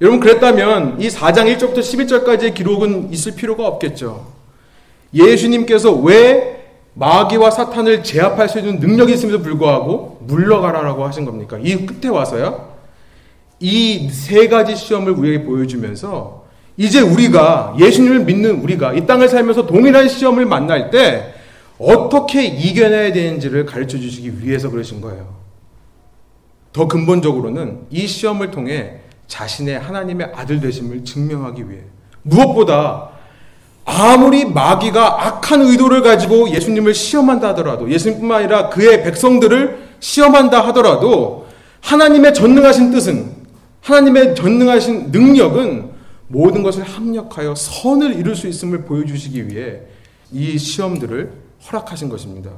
[0.00, 4.26] 여러분, 그랬다면 이 4장 1절부터 11절까지의 기록은 있을 필요가 없겠죠.
[5.12, 6.55] 예수님께서 왜
[6.98, 11.58] 마귀와 사탄을 제압할 수 있는 능력이 있음에도 불구하고 물러가라라고 하신 겁니까?
[11.62, 12.74] 이 끝에 와서요.
[13.60, 16.44] 이 세 가지 시험을 우리에게 보여주면서
[16.78, 21.34] 이제 우리가 예수님을 믿는 우리가 이 땅을 살면서 동일한 시험을 만날 때
[21.78, 25.36] 어떻게 이겨내야 되는지를 가르쳐 주시기 위해서 그러신 거예요.
[26.72, 31.80] 더 근본적으로는 이 시험을 통해 자신의 하나님의 아들 되심을 증명하기 위해
[32.22, 33.10] 무엇보다
[33.86, 41.46] 아무리 마귀가 악한 의도를 가지고 예수님을 시험한다 하더라도 예수님뿐만 아니라 그의 백성들을 시험한다 하더라도
[41.80, 43.32] 하나님의 전능하신 뜻은
[43.80, 45.90] 하나님의 전능하신 능력은
[46.26, 49.82] 모든 것을 합력하여 선을 이룰 수 있음을 보여주시기 위해
[50.32, 51.32] 이 시험들을
[51.70, 52.50] 허락하신 것입니다.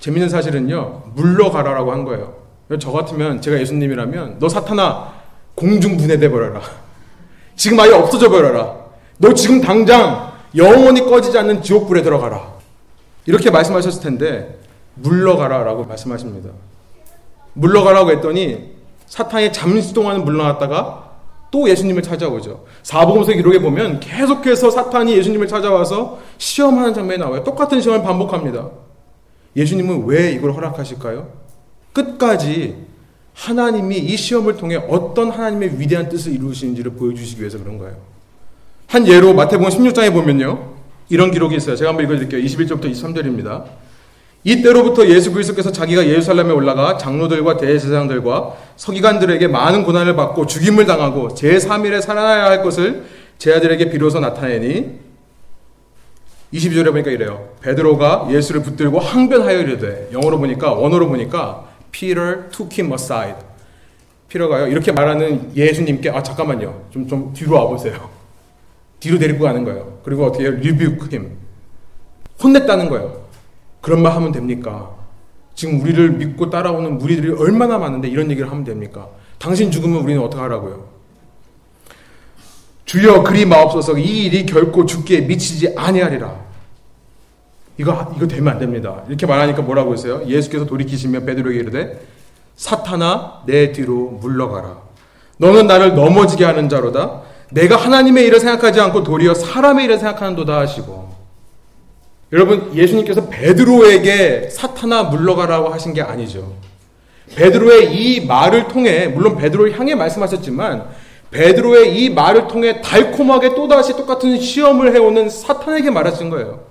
[0.00, 2.34] 재밌는 사실은요, 물러가라라고 한 거예요.
[2.80, 5.14] 저 같으면 제가 예수님이라면 너 사탄아
[5.54, 6.60] 공중 분해돼 버려라.
[7.54, 8.85] 지금 아예 없어져 버려라.
[9.18, 12.54] 너 지금 당장 영원히 꺼지지 않는 지옥불에 들어가라.
[13.26, 14.58] 이렇게 말씀하셨을 텐데
[14.94, 16.50] 물러가라라고 말씀하십니다.
[17.54, 18.76] 물러가라고 했더니
[19.06, 21.06] 사탄이 잠시 동안 물러났다가
[21.50, 22.64] 또 예수님을 찾아오죠.
[22.82, 27.44] 사복음서 기록에 보면 계속해서 사탄이 예수님을 찾아와서 시험하는 장면이 나와요.
[27.44, 28.70] 똑같은 시험을 반복합니다.
[29.54, 31.28] 예수님은 왜 이걸 허락하실까요?
[31.92, 32.84] 끝까지
[33.32, 38.15] 하나님이 이 시험을 통해 어떤 하나님의 위대한 뜻을 이루시는지를 보여주시기 위해서 그런 거예요.
[38.88, 40.74] 한 예로 마태복음 16장에 보면요.
[41.08, 41.76] 이런 기록이 있어요.
[41.76, 42.42] 제가 한번 읽어드릴게요.
[42.42, 43.64] 21절부터 23절입니다.
[44.44, 52.00] 이때로부터 예수 그리스도께서 자기가 예루살렘에 올라가 장로들과 대제사장들과 서기관들에게 많은 고난을 받고 죽임을 당하고 제3일에
[52.00, 53.04] 살아나야 할 것을
[53.38, 55.00] 제 아들에게 비로소 나타내니
[56.54, 57.48] 22절에 보니까 이래요.
[57.60, 63.34] 베드로가 예수를 붙들고 항변하여 이르되 영어로 보니까 원어로 보니까 Peter took him aside.
[64.28, 66.82] 피터가요 이렇게 말하는 예수님께 아 잠깐만요.
[66.92, 68.08] 좀 좀 뒤로 와 보세요.
[69.06, 69.98] 뒤로 데리고 가는 거예요.
[70.02, 70.54] 그리고 어떻게 해요?
[70.54, 71.36] rebuke him.
[72.42, 73.24] 혼냈다는 거예요.
[73.80, 74.90] 그런 말 하면 됩니까?
[75.54, 79.08] 지금 우리를 믿고 따라오는 무리들이 얼마나 많은데 이런 얘기를 하면 됩니까?
[79.38, 80.88] 당신 죽으면 우리는 어떻게 하라고요?
[82.84, 86.44] 주여 그리 마옵소서 이 일이 결코 죽기에 미치지 아니하리라.
[87.78, 89.02] 이거 이거 되면 안 됩니다.
[89.08, 90.22] 이렇게 말하니까 뭐라고 했어요?
[90.26, 92.00] 예수께서 돌이키시며 베드로에게 이르되
[92.56, 94.78] 사탄아 내 뒤로 물러가라.
[95.38, 97.22] 너는 나를 넘어지게 하는 자로다.
[97.50, 101.06] 내가 하나님의 일을 생각하지 않고 도리어 사람의 일을 생각하는도다 하시고
[102.32, 106.54] 여러분, 예수님께서 베드로에게 사탄아 물러가라고 하신 게 아니죠.
[107.36, 110.86] 베드로의 이 말을 통해, 물론 베드로를 향해 말씀하셨지만,
[111.30, 116.64] 베드로의 이 말을 통해 달콤하게 또다시 똑같은 시험을 해오는 사탄에게 말하신 거예요.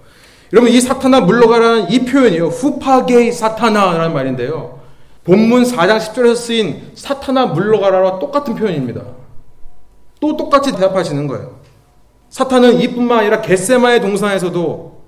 [0.51, 2.47] 여러분, 이 사탄아 물러가라는 이 표현이요.
[2.47, 4.79] 후파게이 사탄아라는 말인데요.
[5.23, 9.01] 본문 4장 10절에서 쓰인 사탄아 물러가라와 똑같은 표현입니다.
[10.19, 11.59] 또 똑같이 대답하시는 거예요.
[12.29, 15.01] 사탄은 이뿐만 아니라 겟세마의 동산에서도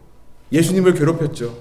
[0.52, 1.54] 예수님을 괴롭혔죠.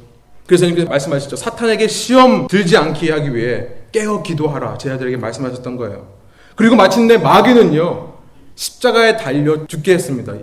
[0.47, 1.37] 그래서 예수님께서 말씀하셨죠.
[1.37, 4.79] 사탄에게 시험 들지 않게 하기 위해 깨어 기도하라.
[4.79, 6.07] 제 아들에게 말씀하셨던 거예요.
[6.55, 8.15] 그리고 마침내 마귀는요.
[8.55, 10.35] 십자가에 달려 죽게 했습니다.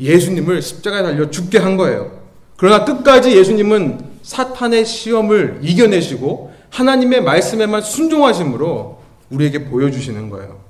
[0.00, 2.18] 예수님을 십자가에 달려 죽게 한 거예요.
[2.56, 8.98] 그러나 끝까지 예수님은 사탄의 시험을 이겨내시고 하나님의 말씀에만 순종하심으로
[9.30, 10.60] 우리에게 보여주시는 거예요.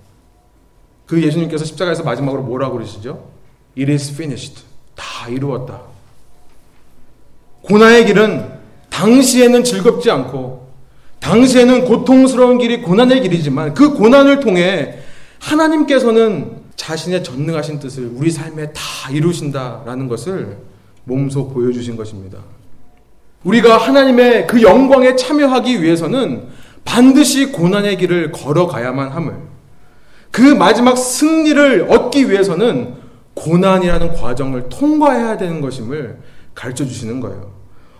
[1.09, 3.31] 그 예수님께서 십자가에서 마지막으로 뭐라고 그러시죠?
[3.77, 4.62] It is finished.
[4.94, 5.81] 다 이루었다.
[7.62, 8.53] 고난의 길은
[8.90, 10.68] 당시에는 즐겁지 않고
[11.21, 14.99] 당시에는 고통스러운 길이 고난의 길이지만 그 고난을 통해
[15.40, 20.59] 하나님께서는 자신의 전능하신 뜻을 우리 삶에 다 이루신다라는 것을
[21.05, 22.38] 몸소 보여주신 것입니다.
[23.44, 26.49] 우리가 하나님의 그 영광에 참여하기 위해서는
[26.85, 29.58] 반드시 고난의 길을 걸어가야만 함을
[30.31, 32.95] 그 마지막 승리를 얻기 위해서는
[33.35, 36.19] 고난이라는 과정을 통과해야 되는 것임을
[36.55, 37.53] 가르쳐 주시는 거예요.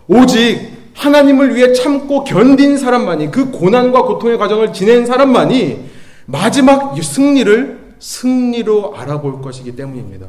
[0.07, 5.89] 오직 하나님을 위해 참고 견딘 사람만이 그 고난과 고통의 과정을 지낸 사람만이
[6.25, 10.27] 마지막 승리를 승리로 알아볼 것이기 때문입니다.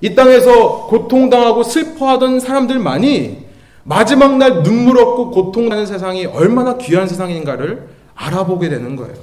[0.00, 3.46] 이 땅에서 고통당하고 슬퍼하던 사람들만이
[3.84, 9.14] 마지막 날 눈물 없고 고통나는 세상이 얼마나 귀한 세상인가를 알아보게 되는 거예요.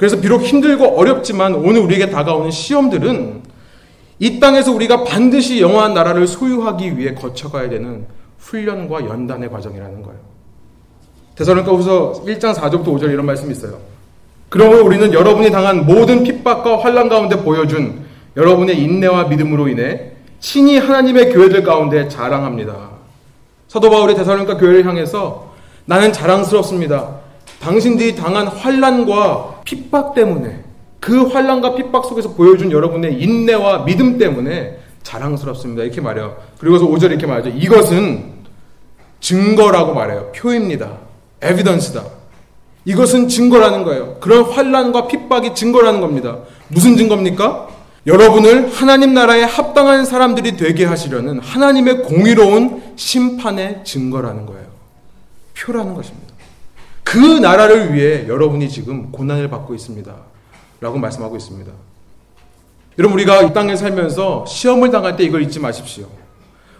[0.00, 3.42] 그래서 비록 힘들고 어렵지만 오늘 우리에게 다가오는 시험들은
[4.18, 8.06] 이 땅에서 우리가 반드시 영원한 나라를 소유하기 위해 거쳐가야 되는
[8.38, 10.18] 훈련과 연단의 과정이라는 거예요.
[11.34, 13.76] 대사로니까 후서 1장 4절부터 5절 이런 말씀이 있어요.
[14.48, 18.00] 그러므로 우리는 여러분이 당한 모든 핍박과 환란 가운데 보여준
[18.38, 22.88] 여러분의 인내와 믿음으로 인해 친히 하나님의 교회들 가운데 자랑합니다.
[23.68, 25.52] 사도 바울이 대사로니까 교회를 향해서
[25.84, 27.20] 나는 자랑스럽습니다.
[27.60, 30.64] 당신들이 당한 환란과 핍박 때문에
[30.98, 35.82] 그 환란과 핍박 속에서 보여준 여러분의 인내와 믿음 때문에 자랑스럽습니다.
[35.82, 36.36] 이렇게 말해요.
[36.58, 37.50] 그리고서 5절 이렇게 말하죠.
[37.50, 38.40] 이것은
[39.20, 40.32] 증거라고 말해요.
[40.32, 40.98] 표입니다.
[41.42, 42.04] 에비던스다.
[42.84, 44.16] 이것은 증거라는 거예요.
[44.20, 46.38] 그런 환란과 핍박이 증거라는 겁니다.
[46.68, 47.68] 무슨 증거입니까?
[48.06, 54.66] 여러분을 하나님 나라에 합당한 사람들이 되게 하시려는 하나님의 공의로운 심판의 증거라는 거예요.
[55.54, 56.29] 표라는 것입니다.
[57.02, 60.14] 그 나라를 위해 여러분이 지금 고난을 받고 있습니다.
[60.80, 61.70] 라고 말씀하고 있습니다.
[62.98, 66.06] 여러분, 우리가 이 땅에 살면서 시험을 당할 때 이걸 잊지 마십시오.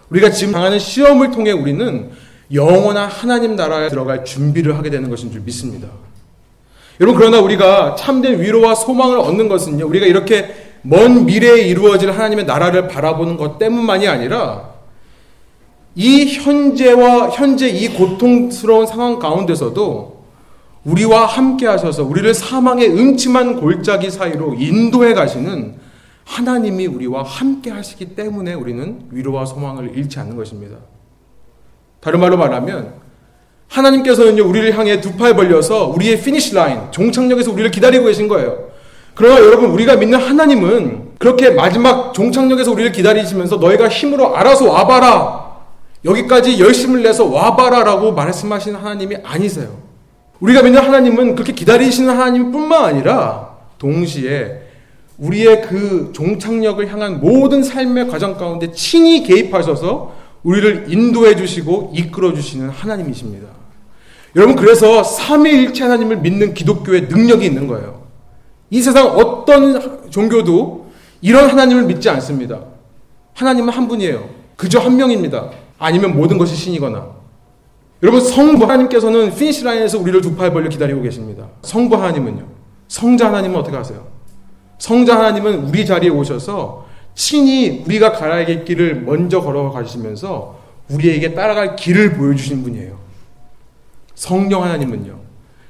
[0.09, 2.11] 우리가 지금 당하는 시험을 통해 우리는
[2.53, 5.87] 영원한 하나님 나라에 들어갈 준비를 하게 되는 것인 줄 믿습니다.
[6.99, 10.53] 여러분, 그러나 우리가 참된 위로와 소망을 얻는 것은요, 우리가 이렇게
[10.83, 14.71] 먼 미래에 이루어질 하나님의 나라를 바라보는 것 때문만이 아니라
[15.95, 20.10] 이 현재와 현재 이 고통스러운 상황 가운데서도
[20.85, 25.75] 우리와 함께 하셔서 우리를 사망의 음침한 골짜기 사이로 인도해 가시는
[26.25, 30.77] 하나님이 우리와 함께 하시기 때문에 우리는 위로와 소망을 잃지 않는 것입니다.
[31.99, 32.93] 다른 말로 말하면
[33.67, 38.69] 하나님께서는요, 우리를 향해 두 팔 벌려서 우리의 finish line, 종착역에서 우리를 기다리고 계신 거예요.
[39.13, 45.51] 그러나 여러분, 우리가 믿는 하나님은 그렇게 마지막 종착역에서 우리를 기다리시면서 너희가 힘으로 알아서 와봐라.
[46.03, 49.90] 여기까지 열심을 내서 와봐라 라고 말씀하시는 하나님이 아니세요.
[50.41, 54.61] 우리가 믿는 하나님은 그렇게 기다리시는 하나님 뿐만 아니라 동시에
[55.17, 62.69] 우리의 그 종착역을 향한 모든 삶의 과정 가운데 친히 개입하셔서 우리를 인도해 주시고 이끌어 주시는
[62.69, 63.47] 하나님이십니다.
[64.35, 68.01] 여러분 그래서 삼위일체 하나님을 믿는 기독교의 능력이 있는 거예요.
[68.71, 72.61] 이 세상 어떤 종교도 이런 하나님을 믿지 않습니다.
[73.35, 74.27] 하나님은 한 분이에요.
[74.55, 75.51] 그저 한 명입니다.
[75.77, 77.20] 아니면 모든 것이 신이거나.
[78.03, 81.47] 여러분 성부 하나님께서는 finish line에서 우리를 두 팔 벌려 기다리고 계십니다.
[81.61, 82.45] 성부 하나님은요.
[82.87, 84.07] 성자 하나님은 어떻게 하세요?
[84.79, 90.59] 성자 하나님은 우리 자리에 오셔서 친히 우리가 가야 할 길을 먼저 걸어가시면서
[90.89, 92.97] 우리에게 따라갈 길을 보여주신 분이에요.
[94.15, 95.19] 성령 하나님은요.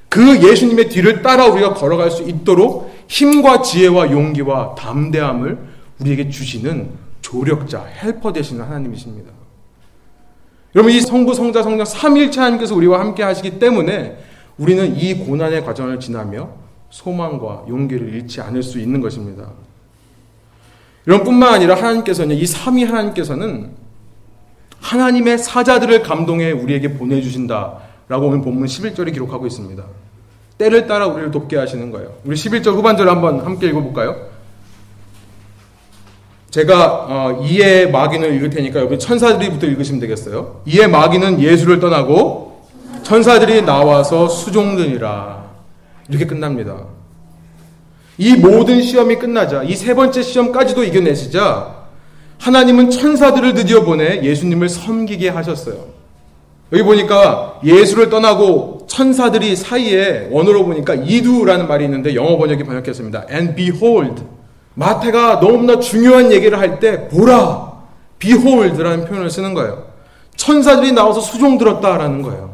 [0.08, 5.58] 그 예수님의 뒤를 따라 우리가 걸어갈 수 있도록 힘과 지혜와 용기와 담대함을
[6.00, 6.90] 우리에게 주시는
[7.20, 9.30] 조력자, 헬퍼 되시는 하나님이십니다.
[10.74, 14.18] 여러분 이 성부, 성자, 성령 삼일체 하나님께서 우리와 함께 하시기 때문에
[14.56, 16.48] 우리는 이 고난의 과정을 지나며
[16.90, 19.50] 소망과 용기를 잃지 않을 수 있는 것입니다.
[21.06, 23.70] 이런 뿐만 아니라 하나님께서는 이 삼위 하나님께서는
[24.80, 29.84] 하나님의 사자들을 감동해 우리에게 보내주신다라고 오늘 본문 11절에 기록하고 있습니다.
[30.58, 32.14] 때를 따라 우리를 돕게 하시는 거예요.
[32.24, 34.31] 우리 11절 후반절 한번 함께 읽어볼까요?
[36.52, 40.60] 제가 어, 이의 마귀는 읽을 테니까 여기 천사들이부터 읽으시면 되겠어요.
[40.66, 42.60] 이의 마귀는 예수를 떠나고
[43.02, 45.46] 천사들이 나와서 수종드니라
[46.10, 46.76] 이렇게 끝납니다.
[48.18, 51.74] 이 모든 시험이 끝나자 이 세 번째 시험까지도 이겨내시자
[52.38, 55.86] 하나님은 천사들을 드디어 보내 예수님을 섬기게 하셨어요.
[56.70, 63.26] 여기 보니까 예수를 떠나고 천사들이 사이에 원어로 보니까 이두라는 말이 있는데 영어 번역이 번역했습니다.
[63.30, 64.22] And behold.
[64.74, 67.72] 마태가 너무나 중요한 얘기를 할 때 보라,
[68.18, 69.84] behold라는 표현을 쓰는 거예요.
[70.36, 72.52] 천사들이 나와서 수종 들었다라는 거예요.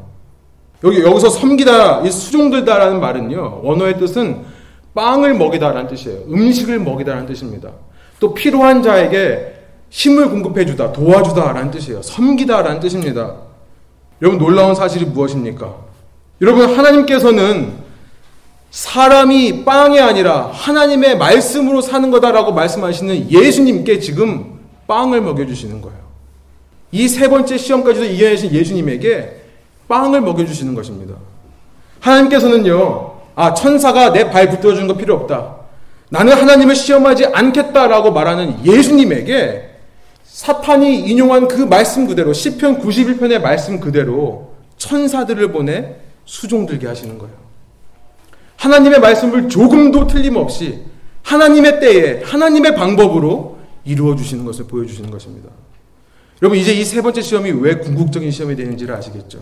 [0.85, 3.61] 여기 여기서 섬기다, 이 수종 들다라는 말은요.
[3.62, 4.44] 원어의 뜻은
[4.94, 6.20] 빵을 먹이다라는 뜻이에요.
[6.28, 7.70] 음식을 먹이다라는 뜻입니다.
[8.20, 9.54] 또 필요한 자에게
[9.90, 12.02] 힘을 공급해 주다, 도와주다라는 뜻이에요.
[12.02, 13.35] 섬기다라는 뜻입니다.
[14.20, 15.74] 여러분 놀라운 사실이 무엇입니까?
[16.40, 17.72] 여러분 하나님께서는
[18.70, 25.98] 사람이 빵이 아니라 하나님의 말씀으로 사는 거다라고 말씀하시는 예수님께 지금 빵을 먹여주시는 거예요.
[26.92, 29.42] 이 세 번째 시험까지도 이겨내신 예수님에게
[29.88, 31.14] 빵을 먹여주시는 것입니다.
[32.00, 35.57] 하나님께서는요, 아, 천사가 내 발 붙들어 주는 거 필요 없다.
[36.11, 39.68] 나는 하나님을 시험하지 않겠다라고 말하는 예수님에게
[40.24, 47.35] 사탄이 인용한 그 말씀 그대로, 10편 91편의 말씀 그대로 천사들을 보내 수종들게 하시는 거예요.
[48.59, 50.81] 하나님의 말씀을 조금도 틀림없이
[51.23, 55.49] 하나님의 때에 하나님의 방법으로 이루어 주시는 것을 보여 주시는 것입니다.
[56.42, 59.40] 여러분 이제 이 세 번째 시험이 왜 궁극적인 시험이 되는지를 아시겠죠?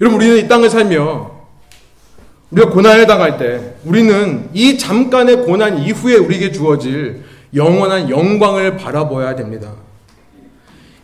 [0.00, 1.30] 여러분 우리는 이 땅을 살며
[2.50, 7.22] 우리가 고난을 당할 때 우리는 이 잠깐의 고난 이후에 우리에게 주어질
[7.54, 9.72] 영원한 영광을 바라보아야 됩니다.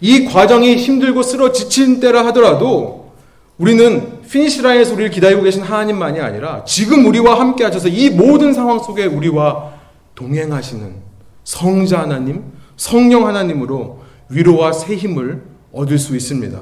[0.00, 3.12] 이 과정이 힘들고 쓰러 지친 때라 하더라도
[3.58, 8.78] 우리는 finish line에서 우리를 기다리고 계신 하나님만이 아니라 지금 우리와 함께 하셔서 이 모든 상황
[8.78, 9.72] 속에 우리와
[10.14, 10.94] 동행하시는
[11.42, 12.44] 성자 하나님,
[12.76, 16.60] 성령 하나님으로 위로와 새 힘을 얻을 수 있습니다.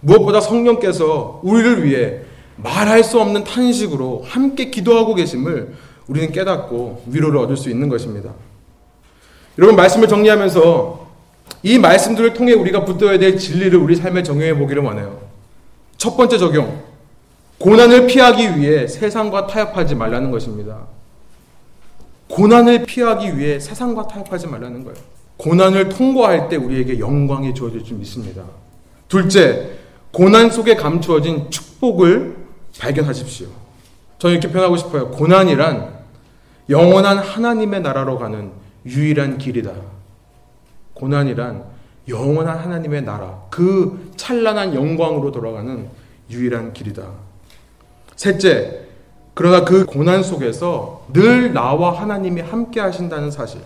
[0.00, 2.20] 무엇보다 성령께서 우리를 위해
[2.56, 5.74] 말할 수 없는 탄식으로 함께 기도하고 계심을
[6.08, 8.32] 우리는 깨닫고 위로를 얻을 수 있는 것입니다.
[9.56, 11.10] 여러분 말씀을 정리하면서
[11.62, 15.29] 이 말씀들을 통해 우리가 붙들어야 될 진리를 우리 삶에 적용해 보기를 원해요.
[16.00, 16.82] 첫 번째 적용.
[17.58, 20.86] 고난을 피하기 위해 세상과 타협하지 말라는 것입니다.
[22.28, 24.96] 고난을 피하기 위해 세상과 타협하지 말라는 거예요.
[25.36, 28.44] 고난을 통과할 때 우리에게 영광이 주어질 줄 믿습니다.
[29.08, 29.72] 둘째,
[30.10, 32.46] 고난 속에 감추어진 축복을
[32.78, 33.48] 발견하십시오.
[34.18, 35.10] 저는 이렇게 표현하고 싶어요.
[35.10, 36.00] 고난이란
[36.70, 38.52] 영원한 하나님의 나라로 가는
[38.86, 39.72] 유일한 길이다.
[40.94, 41.62] 고난이란
[42.08, 45.88] 영원한 하나님의 나라, 그 찬란한 영광으로 돌아가는
[46.30, 47.02] 유일한 길이다.
[48.16, 48.80] 셋째,
[49.34, 53.60] 그러나 그 고난 속에서 늘 나와 하나님이 함께 하신다는 사실.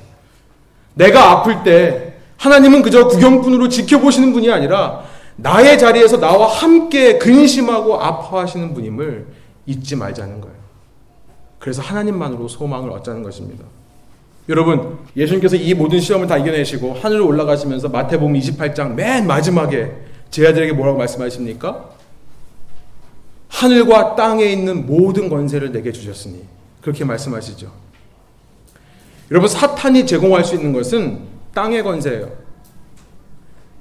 [0.94, 5.02] 내가 아플 때 하나님은 그저 구경꾼으로 지켜보시는 분이 아니라
[5.36, 9.26] 나의 자리에서 나와 함께 근심하고 아파하시는 분임을
[9.66, 10.54] 잊지 말자는 거예요.
[11.58, 13.64] 그래서 하나님만으로 소망을 얻자는 것입니다.
[14.48, 19.92] 여러분, 예수님께서 이 모든 시험을 다 이겨내시고 하늘로 올라가시면서 마태복음 28장 맨 마지막에
[20.30, 21.90] 제 아들에게 뭐라고 말씀하십니까?
[23.48, 26.42] 하늘과 땅에 있는 모든 권세를 내게 주셨으니
[26.82, 27.70] 그렇게 말씀하시죠.
[29.30, 31.20] 여러분 사탄이 제공할 수 있는 것은
[31.54, 32.30] 땅의 권세예요.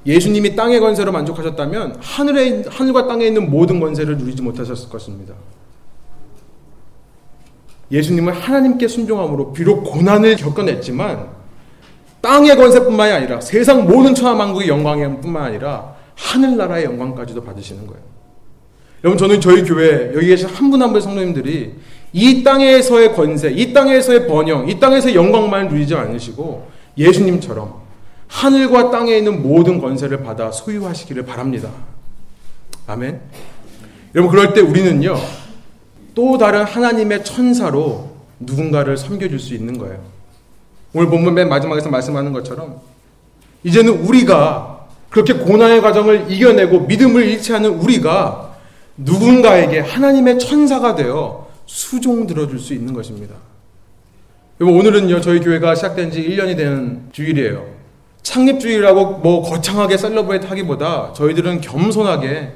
[0.05, 5.33] 예수님이 땅의 권세로 만족하셨다면 하늘에 하늘과 땅에 있는 모든 권세를 누리지 못하셨을 것입니다.
[7.93, 11.27] 예수님은 하나님께 순종함으로 비록 고난을 겪어냈지만
[12.21, 18.01] 땅의 권세뿐만이 아니라 세상 모든 천하 만국의 영광뿐만 아니라 하늘나라의 영광까지도 받으시는 거예요.
[19.03, 21.75] 여러분 저는 저희 교회 여기 계신 한 분 한 분의 성도님들이
[22.13, 26.67] 이 땅에서의 권세, 이 땅에서의 번영, 이 땅에서의 영광만 누리지 않으시고
[26.97, 27.81] 예수님처럼
[28.27, 31.69] 하늘과 땅에 있는 모든 권세를 받아 소유하시기를 바랍니다.
[32.87, 33.21] 아멘.
[34.15, 35.15] 여러분 그럴 때 우리는요
[36.15, 39.99] 또 다른 하나님의 천사로 누군가를 섬겨줄 수 있는 거예요.
[40.93, 42.81] 오늘 본문 맨 마지막에서 말씀하는 것처럼
[43.63, 48.55] 이제는 우리가 그렇게 고난의 과정을 이겨내고 믿음을 잃지 않은 우리가
[48.97, 53.35] 누군가에게 하나님의 천사가 되어 수종 들어줄 수 있는 것입니다.
[54.59, 57.65] 오늘은요, 저희 교회가 시작된 지 1년이 되는 주일이에요.
[58.21, 62.53] 창립주일이라고 뭐 거창하게 셀러브레이트 하기보다 저희들은 겸손하게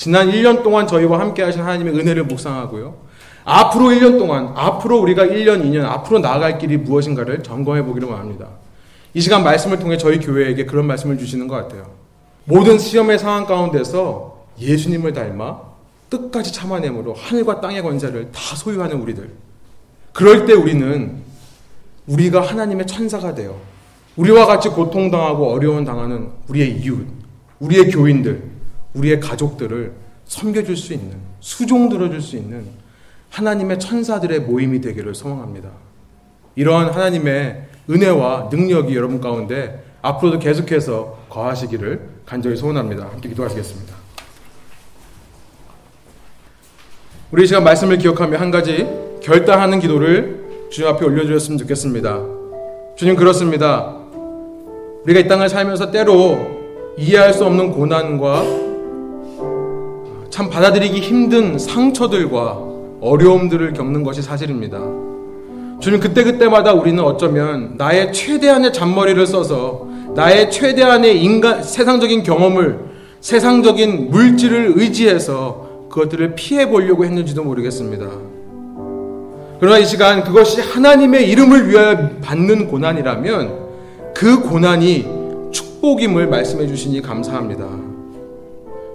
[0.00, 2.96] 지난 1년 동안 저희와 함께 하신 하나님의 은혜를 묵상하고요.
[3.44, 8.48] 앞으로 1년 동안, 앞으로 우리가 1년, 2년, 앞으로 나아갈 길이 무엇인가를 점검해 보기를 원합니다.
[9.12, 11.90] 이 시간 말씀을 통해 저희 교회에게 그런 말씀을 주시는 것 같아요.
[12.44, 15.60] 모든 시험의 상황 가운데서 예수님을 닮아
[16.08, 19.28] 끝까지 참아내므로 하늘과 땅의 권세를 다 소유하는 우리들.
[20.14, 21.20] 그럴 때 우리는
[22.06, 23.54] 우리가 하나님의 천사가 되어
[24.16, 27.06] 우리와 같이 고통당하고 어려운 당하는 우리의 이웃,
[27.58, 28.59] 우리의 교인들,
[28.94, 29.92] 우리의 가족들을
[30.24, 32.66] 섬겨줄 수 있는, 수종 들어줄 수 있는
[33.30, 35.70] 하나님의 천사들의 모임이 되기를 소망합니다.
[36.56, 43.04] 이러한 하나님의 은혜와 능력이 여러분 가운데 앞으로도 계속해서 거하시기를 간절히 소원합니다.
[43.04, 43.94] 함께 기도하시겠습니다.
[47.30, 48.88] 우리 시간 말씀을 기억하며 한 가지
[49.22, 52.20] 결단하는 기도를 주님 앞에 올려주셨으면 좋겠습니다.
[52.96, 53.96] 주님 그렇습니다.
[55.04, 58.69] 우리가 이 땅을 살면서 때로 이해할 수 없는 고난과
[60.30, 62.58] 참 받아들이기 힘든 상처들과
[63.00, 64.78] 어려움들을 겪는 것이 사실입니다.
[65.80, 72.78] 주님 그때그때마다 우리는 어쩌면 나의 최대한의 잔머리를 써서 나의 최대한의 인간 세상적인 경험을
[73.20, 78.06] 세상적인 물질을 의지해서 그것들을 피해 보려고 했는지도 모르겠습니다.
[79.58, 83.58] 그러나 이 시간 그것이 하나님의 이름을 위하여 받는 고난이라면
[84.14, 85.06] 그 고난이
[85.50, 87.89] 축복임을 말씀해 주시니 감사합니다.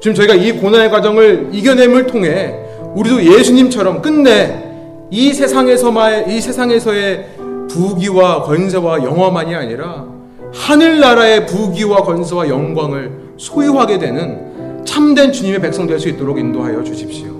[0.02, 2.56] 지금 저희가 이 고난의 과정을 이겨냄을 통해
[2.96, 4.64] 우리도 예수님처럼 끝내
[5.12, 7.26] 이 세상에서만 이 세상에서의
[7.70, 10.06] 부귀와 권세와 영화만이 아니라
[10.54, 17.34] 하늘나라의 부귀와 권세와 영광을 소유하게 되는 참된 주님의 백성 될 수 있도록 인도하여 주십시오.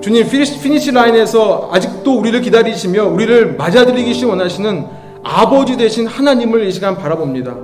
[0.00, 4.84] 주님 finish line에서 아직도 우리를 기다리시며 우리를 맞아들이기 원하시는
[5.24, 7.56] 아버지 되신 하나님을 이 시간 바라봅니다.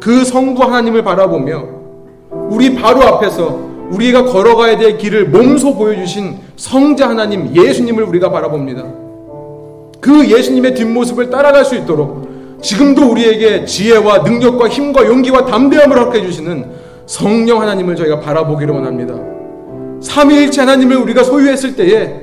[0.00, 1.64] 그 성부 하나님을 바라보며
[2.50, 8.84] 우리 바로 앞에서 우리가 걸어가야 될 길을 몸소 보여주신 성자 하나님 예수님을 우리가 바라봅니다.
[10.00, 12.26] 그 예수님의 뒷모습을 따라갈 수 있도록
[12.62, 19.14] 지금도 우리에게 지혜와 능력과 힘과 용기와 담대함을 얻게 해주시는 성령 하나님을 저희가 바라보기를 원합니다.
[20.00, 22.20] 삼위일체 하나님을 우리가 소유했을 때에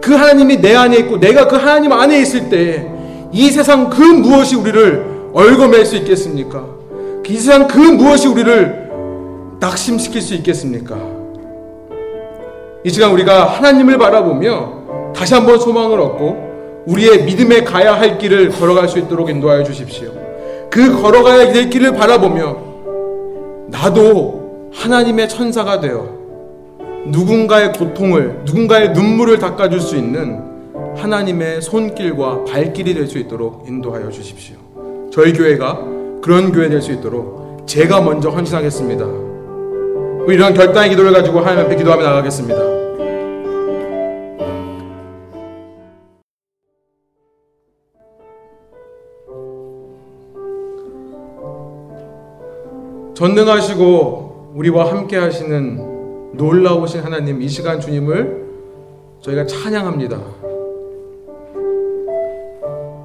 [0.00, 2.86] 그 하나님이 내 안에 있고 내가 그 하나님 안에 있을 때에
[3.32, 6.64] 이 세상 그 무엇이 우리를 얽어맬 수 있겠습니까?
[7.28, 8.85] 이 세상 그 무엇이 우리를
[9.60, 10.96] 낙심시킬 수 있겠습니까?
[12.84, 18.88] 이 시간 우리가 하나님을 바라보며 다시 한번 소망을 얻고 우리의 믿음에 가야 할 길을 걸어갈
[18.88, 20.10] 수 있도록 인도하여 주십시오.
[20.70, 22.56] 그 걸어가야 될 길을 바라보며
[23.68, 26.14] 나도 하나님의 천사가 되어
[27.06, 30.40] 누군가의 고통을, 누군가의 눈물을 닦아줄 수 있는
[30.96, 34.56] 하나님의 손길과 발길이 될 수 있도록 인도하여 주십시오.
[35.12, 35.80] 저희 교회가
[36.22, 39.25] 그런 교회 될 수 있도록 제가 먼저 헌신하겠습니다.
[40.28, 42.76] 이런 결단의 기도를 가지고 하나님 앞에 기도하며 나가겠습니다.
[53.14, 58.46] 전능하시고 우리와 함께 하시는 놀라우신 하나님 이 시간 주님을
[59.22, 60.20] 저희가 찬양합니다.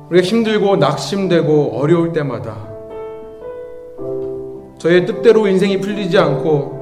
[0.09, 2.67] 우리가 힘들고 낙심되고 어려울 때마다
[4.79, 6.80] 저희의 뜻대로 인생이 풀리지 않고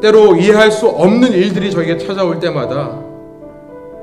[0.00, 2.98] 때로 이해할 수 없는 일들이 저에게 찾아올 때마다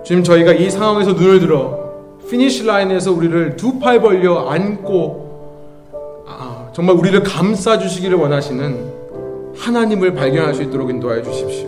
[0.04, 1.80] 주님 저희가 이 상황에서 눈을 들어
[2.30, 5.24] finish line에서 우리를 두 팔 벌려 안고
[6.74, 8.94] 정말 우리를 감싸 주시기를 원하시는
[9.56, 11.68] 하나님을 발견할 수 있도록 인도하여 주십시오.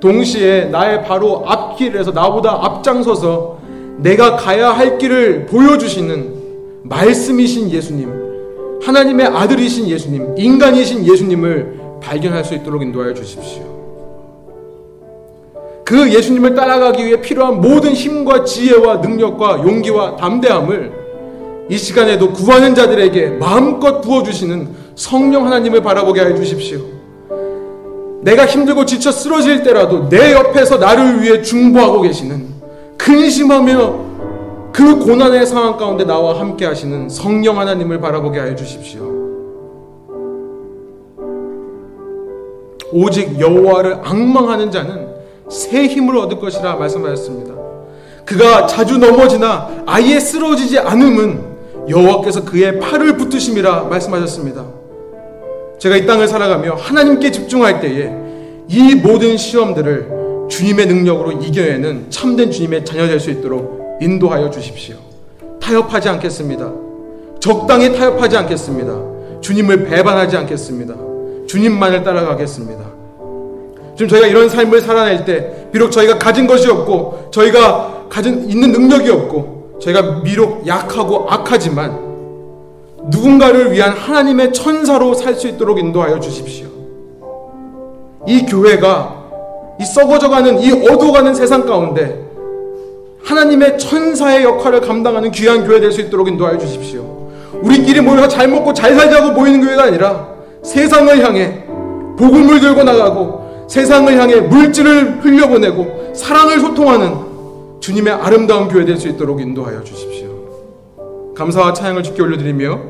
[0.00, 3.58] 동시에 나의 바로 앞길에서 나보다 앞장서서
[3.98, 6.34] 내가 가야 할 길을 보여주시는
[6.82, 13.62] 말씀이신 예수님, 하나님의 아들이신 예수님, 인간이신 예수님을 발견할 수 있도록 인도하여 주십시오.
[15.84, 21.04] 그 예수님을 따라가기 위해 필요한 모든 힘과 지혜와 능력과 용기와 담대함을
[21.68, 26.80] 이 시간에도 구하는 자들에게 마음껏 부어주시는 성령 하나님을 바라보게 해 주십시오.
[28.22, 32.46] 내가 힘들고 지쳐 쓰러질 때라도 내 옆에서 나를 위해 중보하고 계시는
[32.96, 34.04] 근심하며
[34.72, 39.13] 그 고난의 상황 가운데 나와 함께 하시는 성령 하나님을 바라보게 하여 주십시오.
[42.92, 45.08] 오직 여호와를 악망하는 자는
[45.50, 47.54] 새 힘을 얻을 것이라 말씀하셨습니다.
[48.24, 51.54] 그가 자주 넘어지나 아예 쓰러지지 않음은
[51.88, 54.64] 여호와께서 그의 팔을 붙으심이라 말씀하셨습니다.
[55.78, 58.10] 제가 이 땅을 살아가며 하나님께 집중할 때에
[58.68, 64.96] 이 모든 시험들을 주님의 능력으로 이겨내는 참된 주님의 자녀 될 수 있도록 인도하여 주십시오.
[65.60, 66.72] 타협하지 않겠습니다.
[67.40, 69.40] 적당히 타협하지 않겠습니다.
[69.40, 70.94] 주님을 배반하지 않겠습니다.
[71.46, 72.82] 주님만을 따라가겠습니다.
[73.96, 79.10] 지금 저희가 이런 삶을 살아낼 때 비록 저희가 가진 것이 없고 저희가 가진 있는 능력이
[79.10, 82.04] 없고 저희가 비록 약하고 악하지만
[83.10, 86.66] 누군가를 위한 하나님의 천사로 살 수 있도록 인도하여 주십시오.
[88.26, 89.22] 이 교회가
[89.80, 92.22] 이 썩어져가는 이 어두워가는 세상 가운데
[93.24, 97.02] 하나님의 천사의 역할을 감당하는 귀한 교회 될 수 있도록 인도하여 주십시오.
[97.62, 100.33] 우리끼리 모여서 잘 먹고 잘 살자고 모이는 교회가 아니라
[100.64, 101.64] 세상을 향해
[102.16, 109.40] 복음을 들고 나가고 세상을 향해 물질을 흘려보내고 사랑을 소통하는 주님의 아름다운 교회 될 수 있도록
[109.40, 111.34] 인도하여 주십시오.
[111.34, 112.80] 감사와 찬양을 주께 올려드리며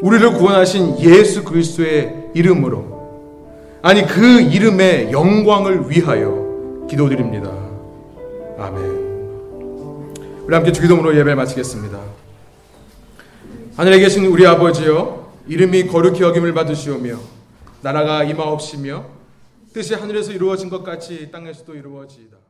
[0.00, 2.94] 우리를 구원하신 예수 그리스도의 이름으로
[3.82, 7.50] 아니 그 이름의 영광을 위하여 기도드립니다.
[8.58, 8.84] 아멘.
[10.46, 11.98] 우리 함께 주기도문으로 예배를 마치겠습니다.
[13.76, 17.18] 하늘에 계신 우리 아버지여 이름이 거룩히 여김을 받으시오며
[17.82, 19.04] 나라가 임하옵시며
[19.74, 22.43] 뜻이 하늘에서 이루어진 것 같이 땅에서도 이루어지이다.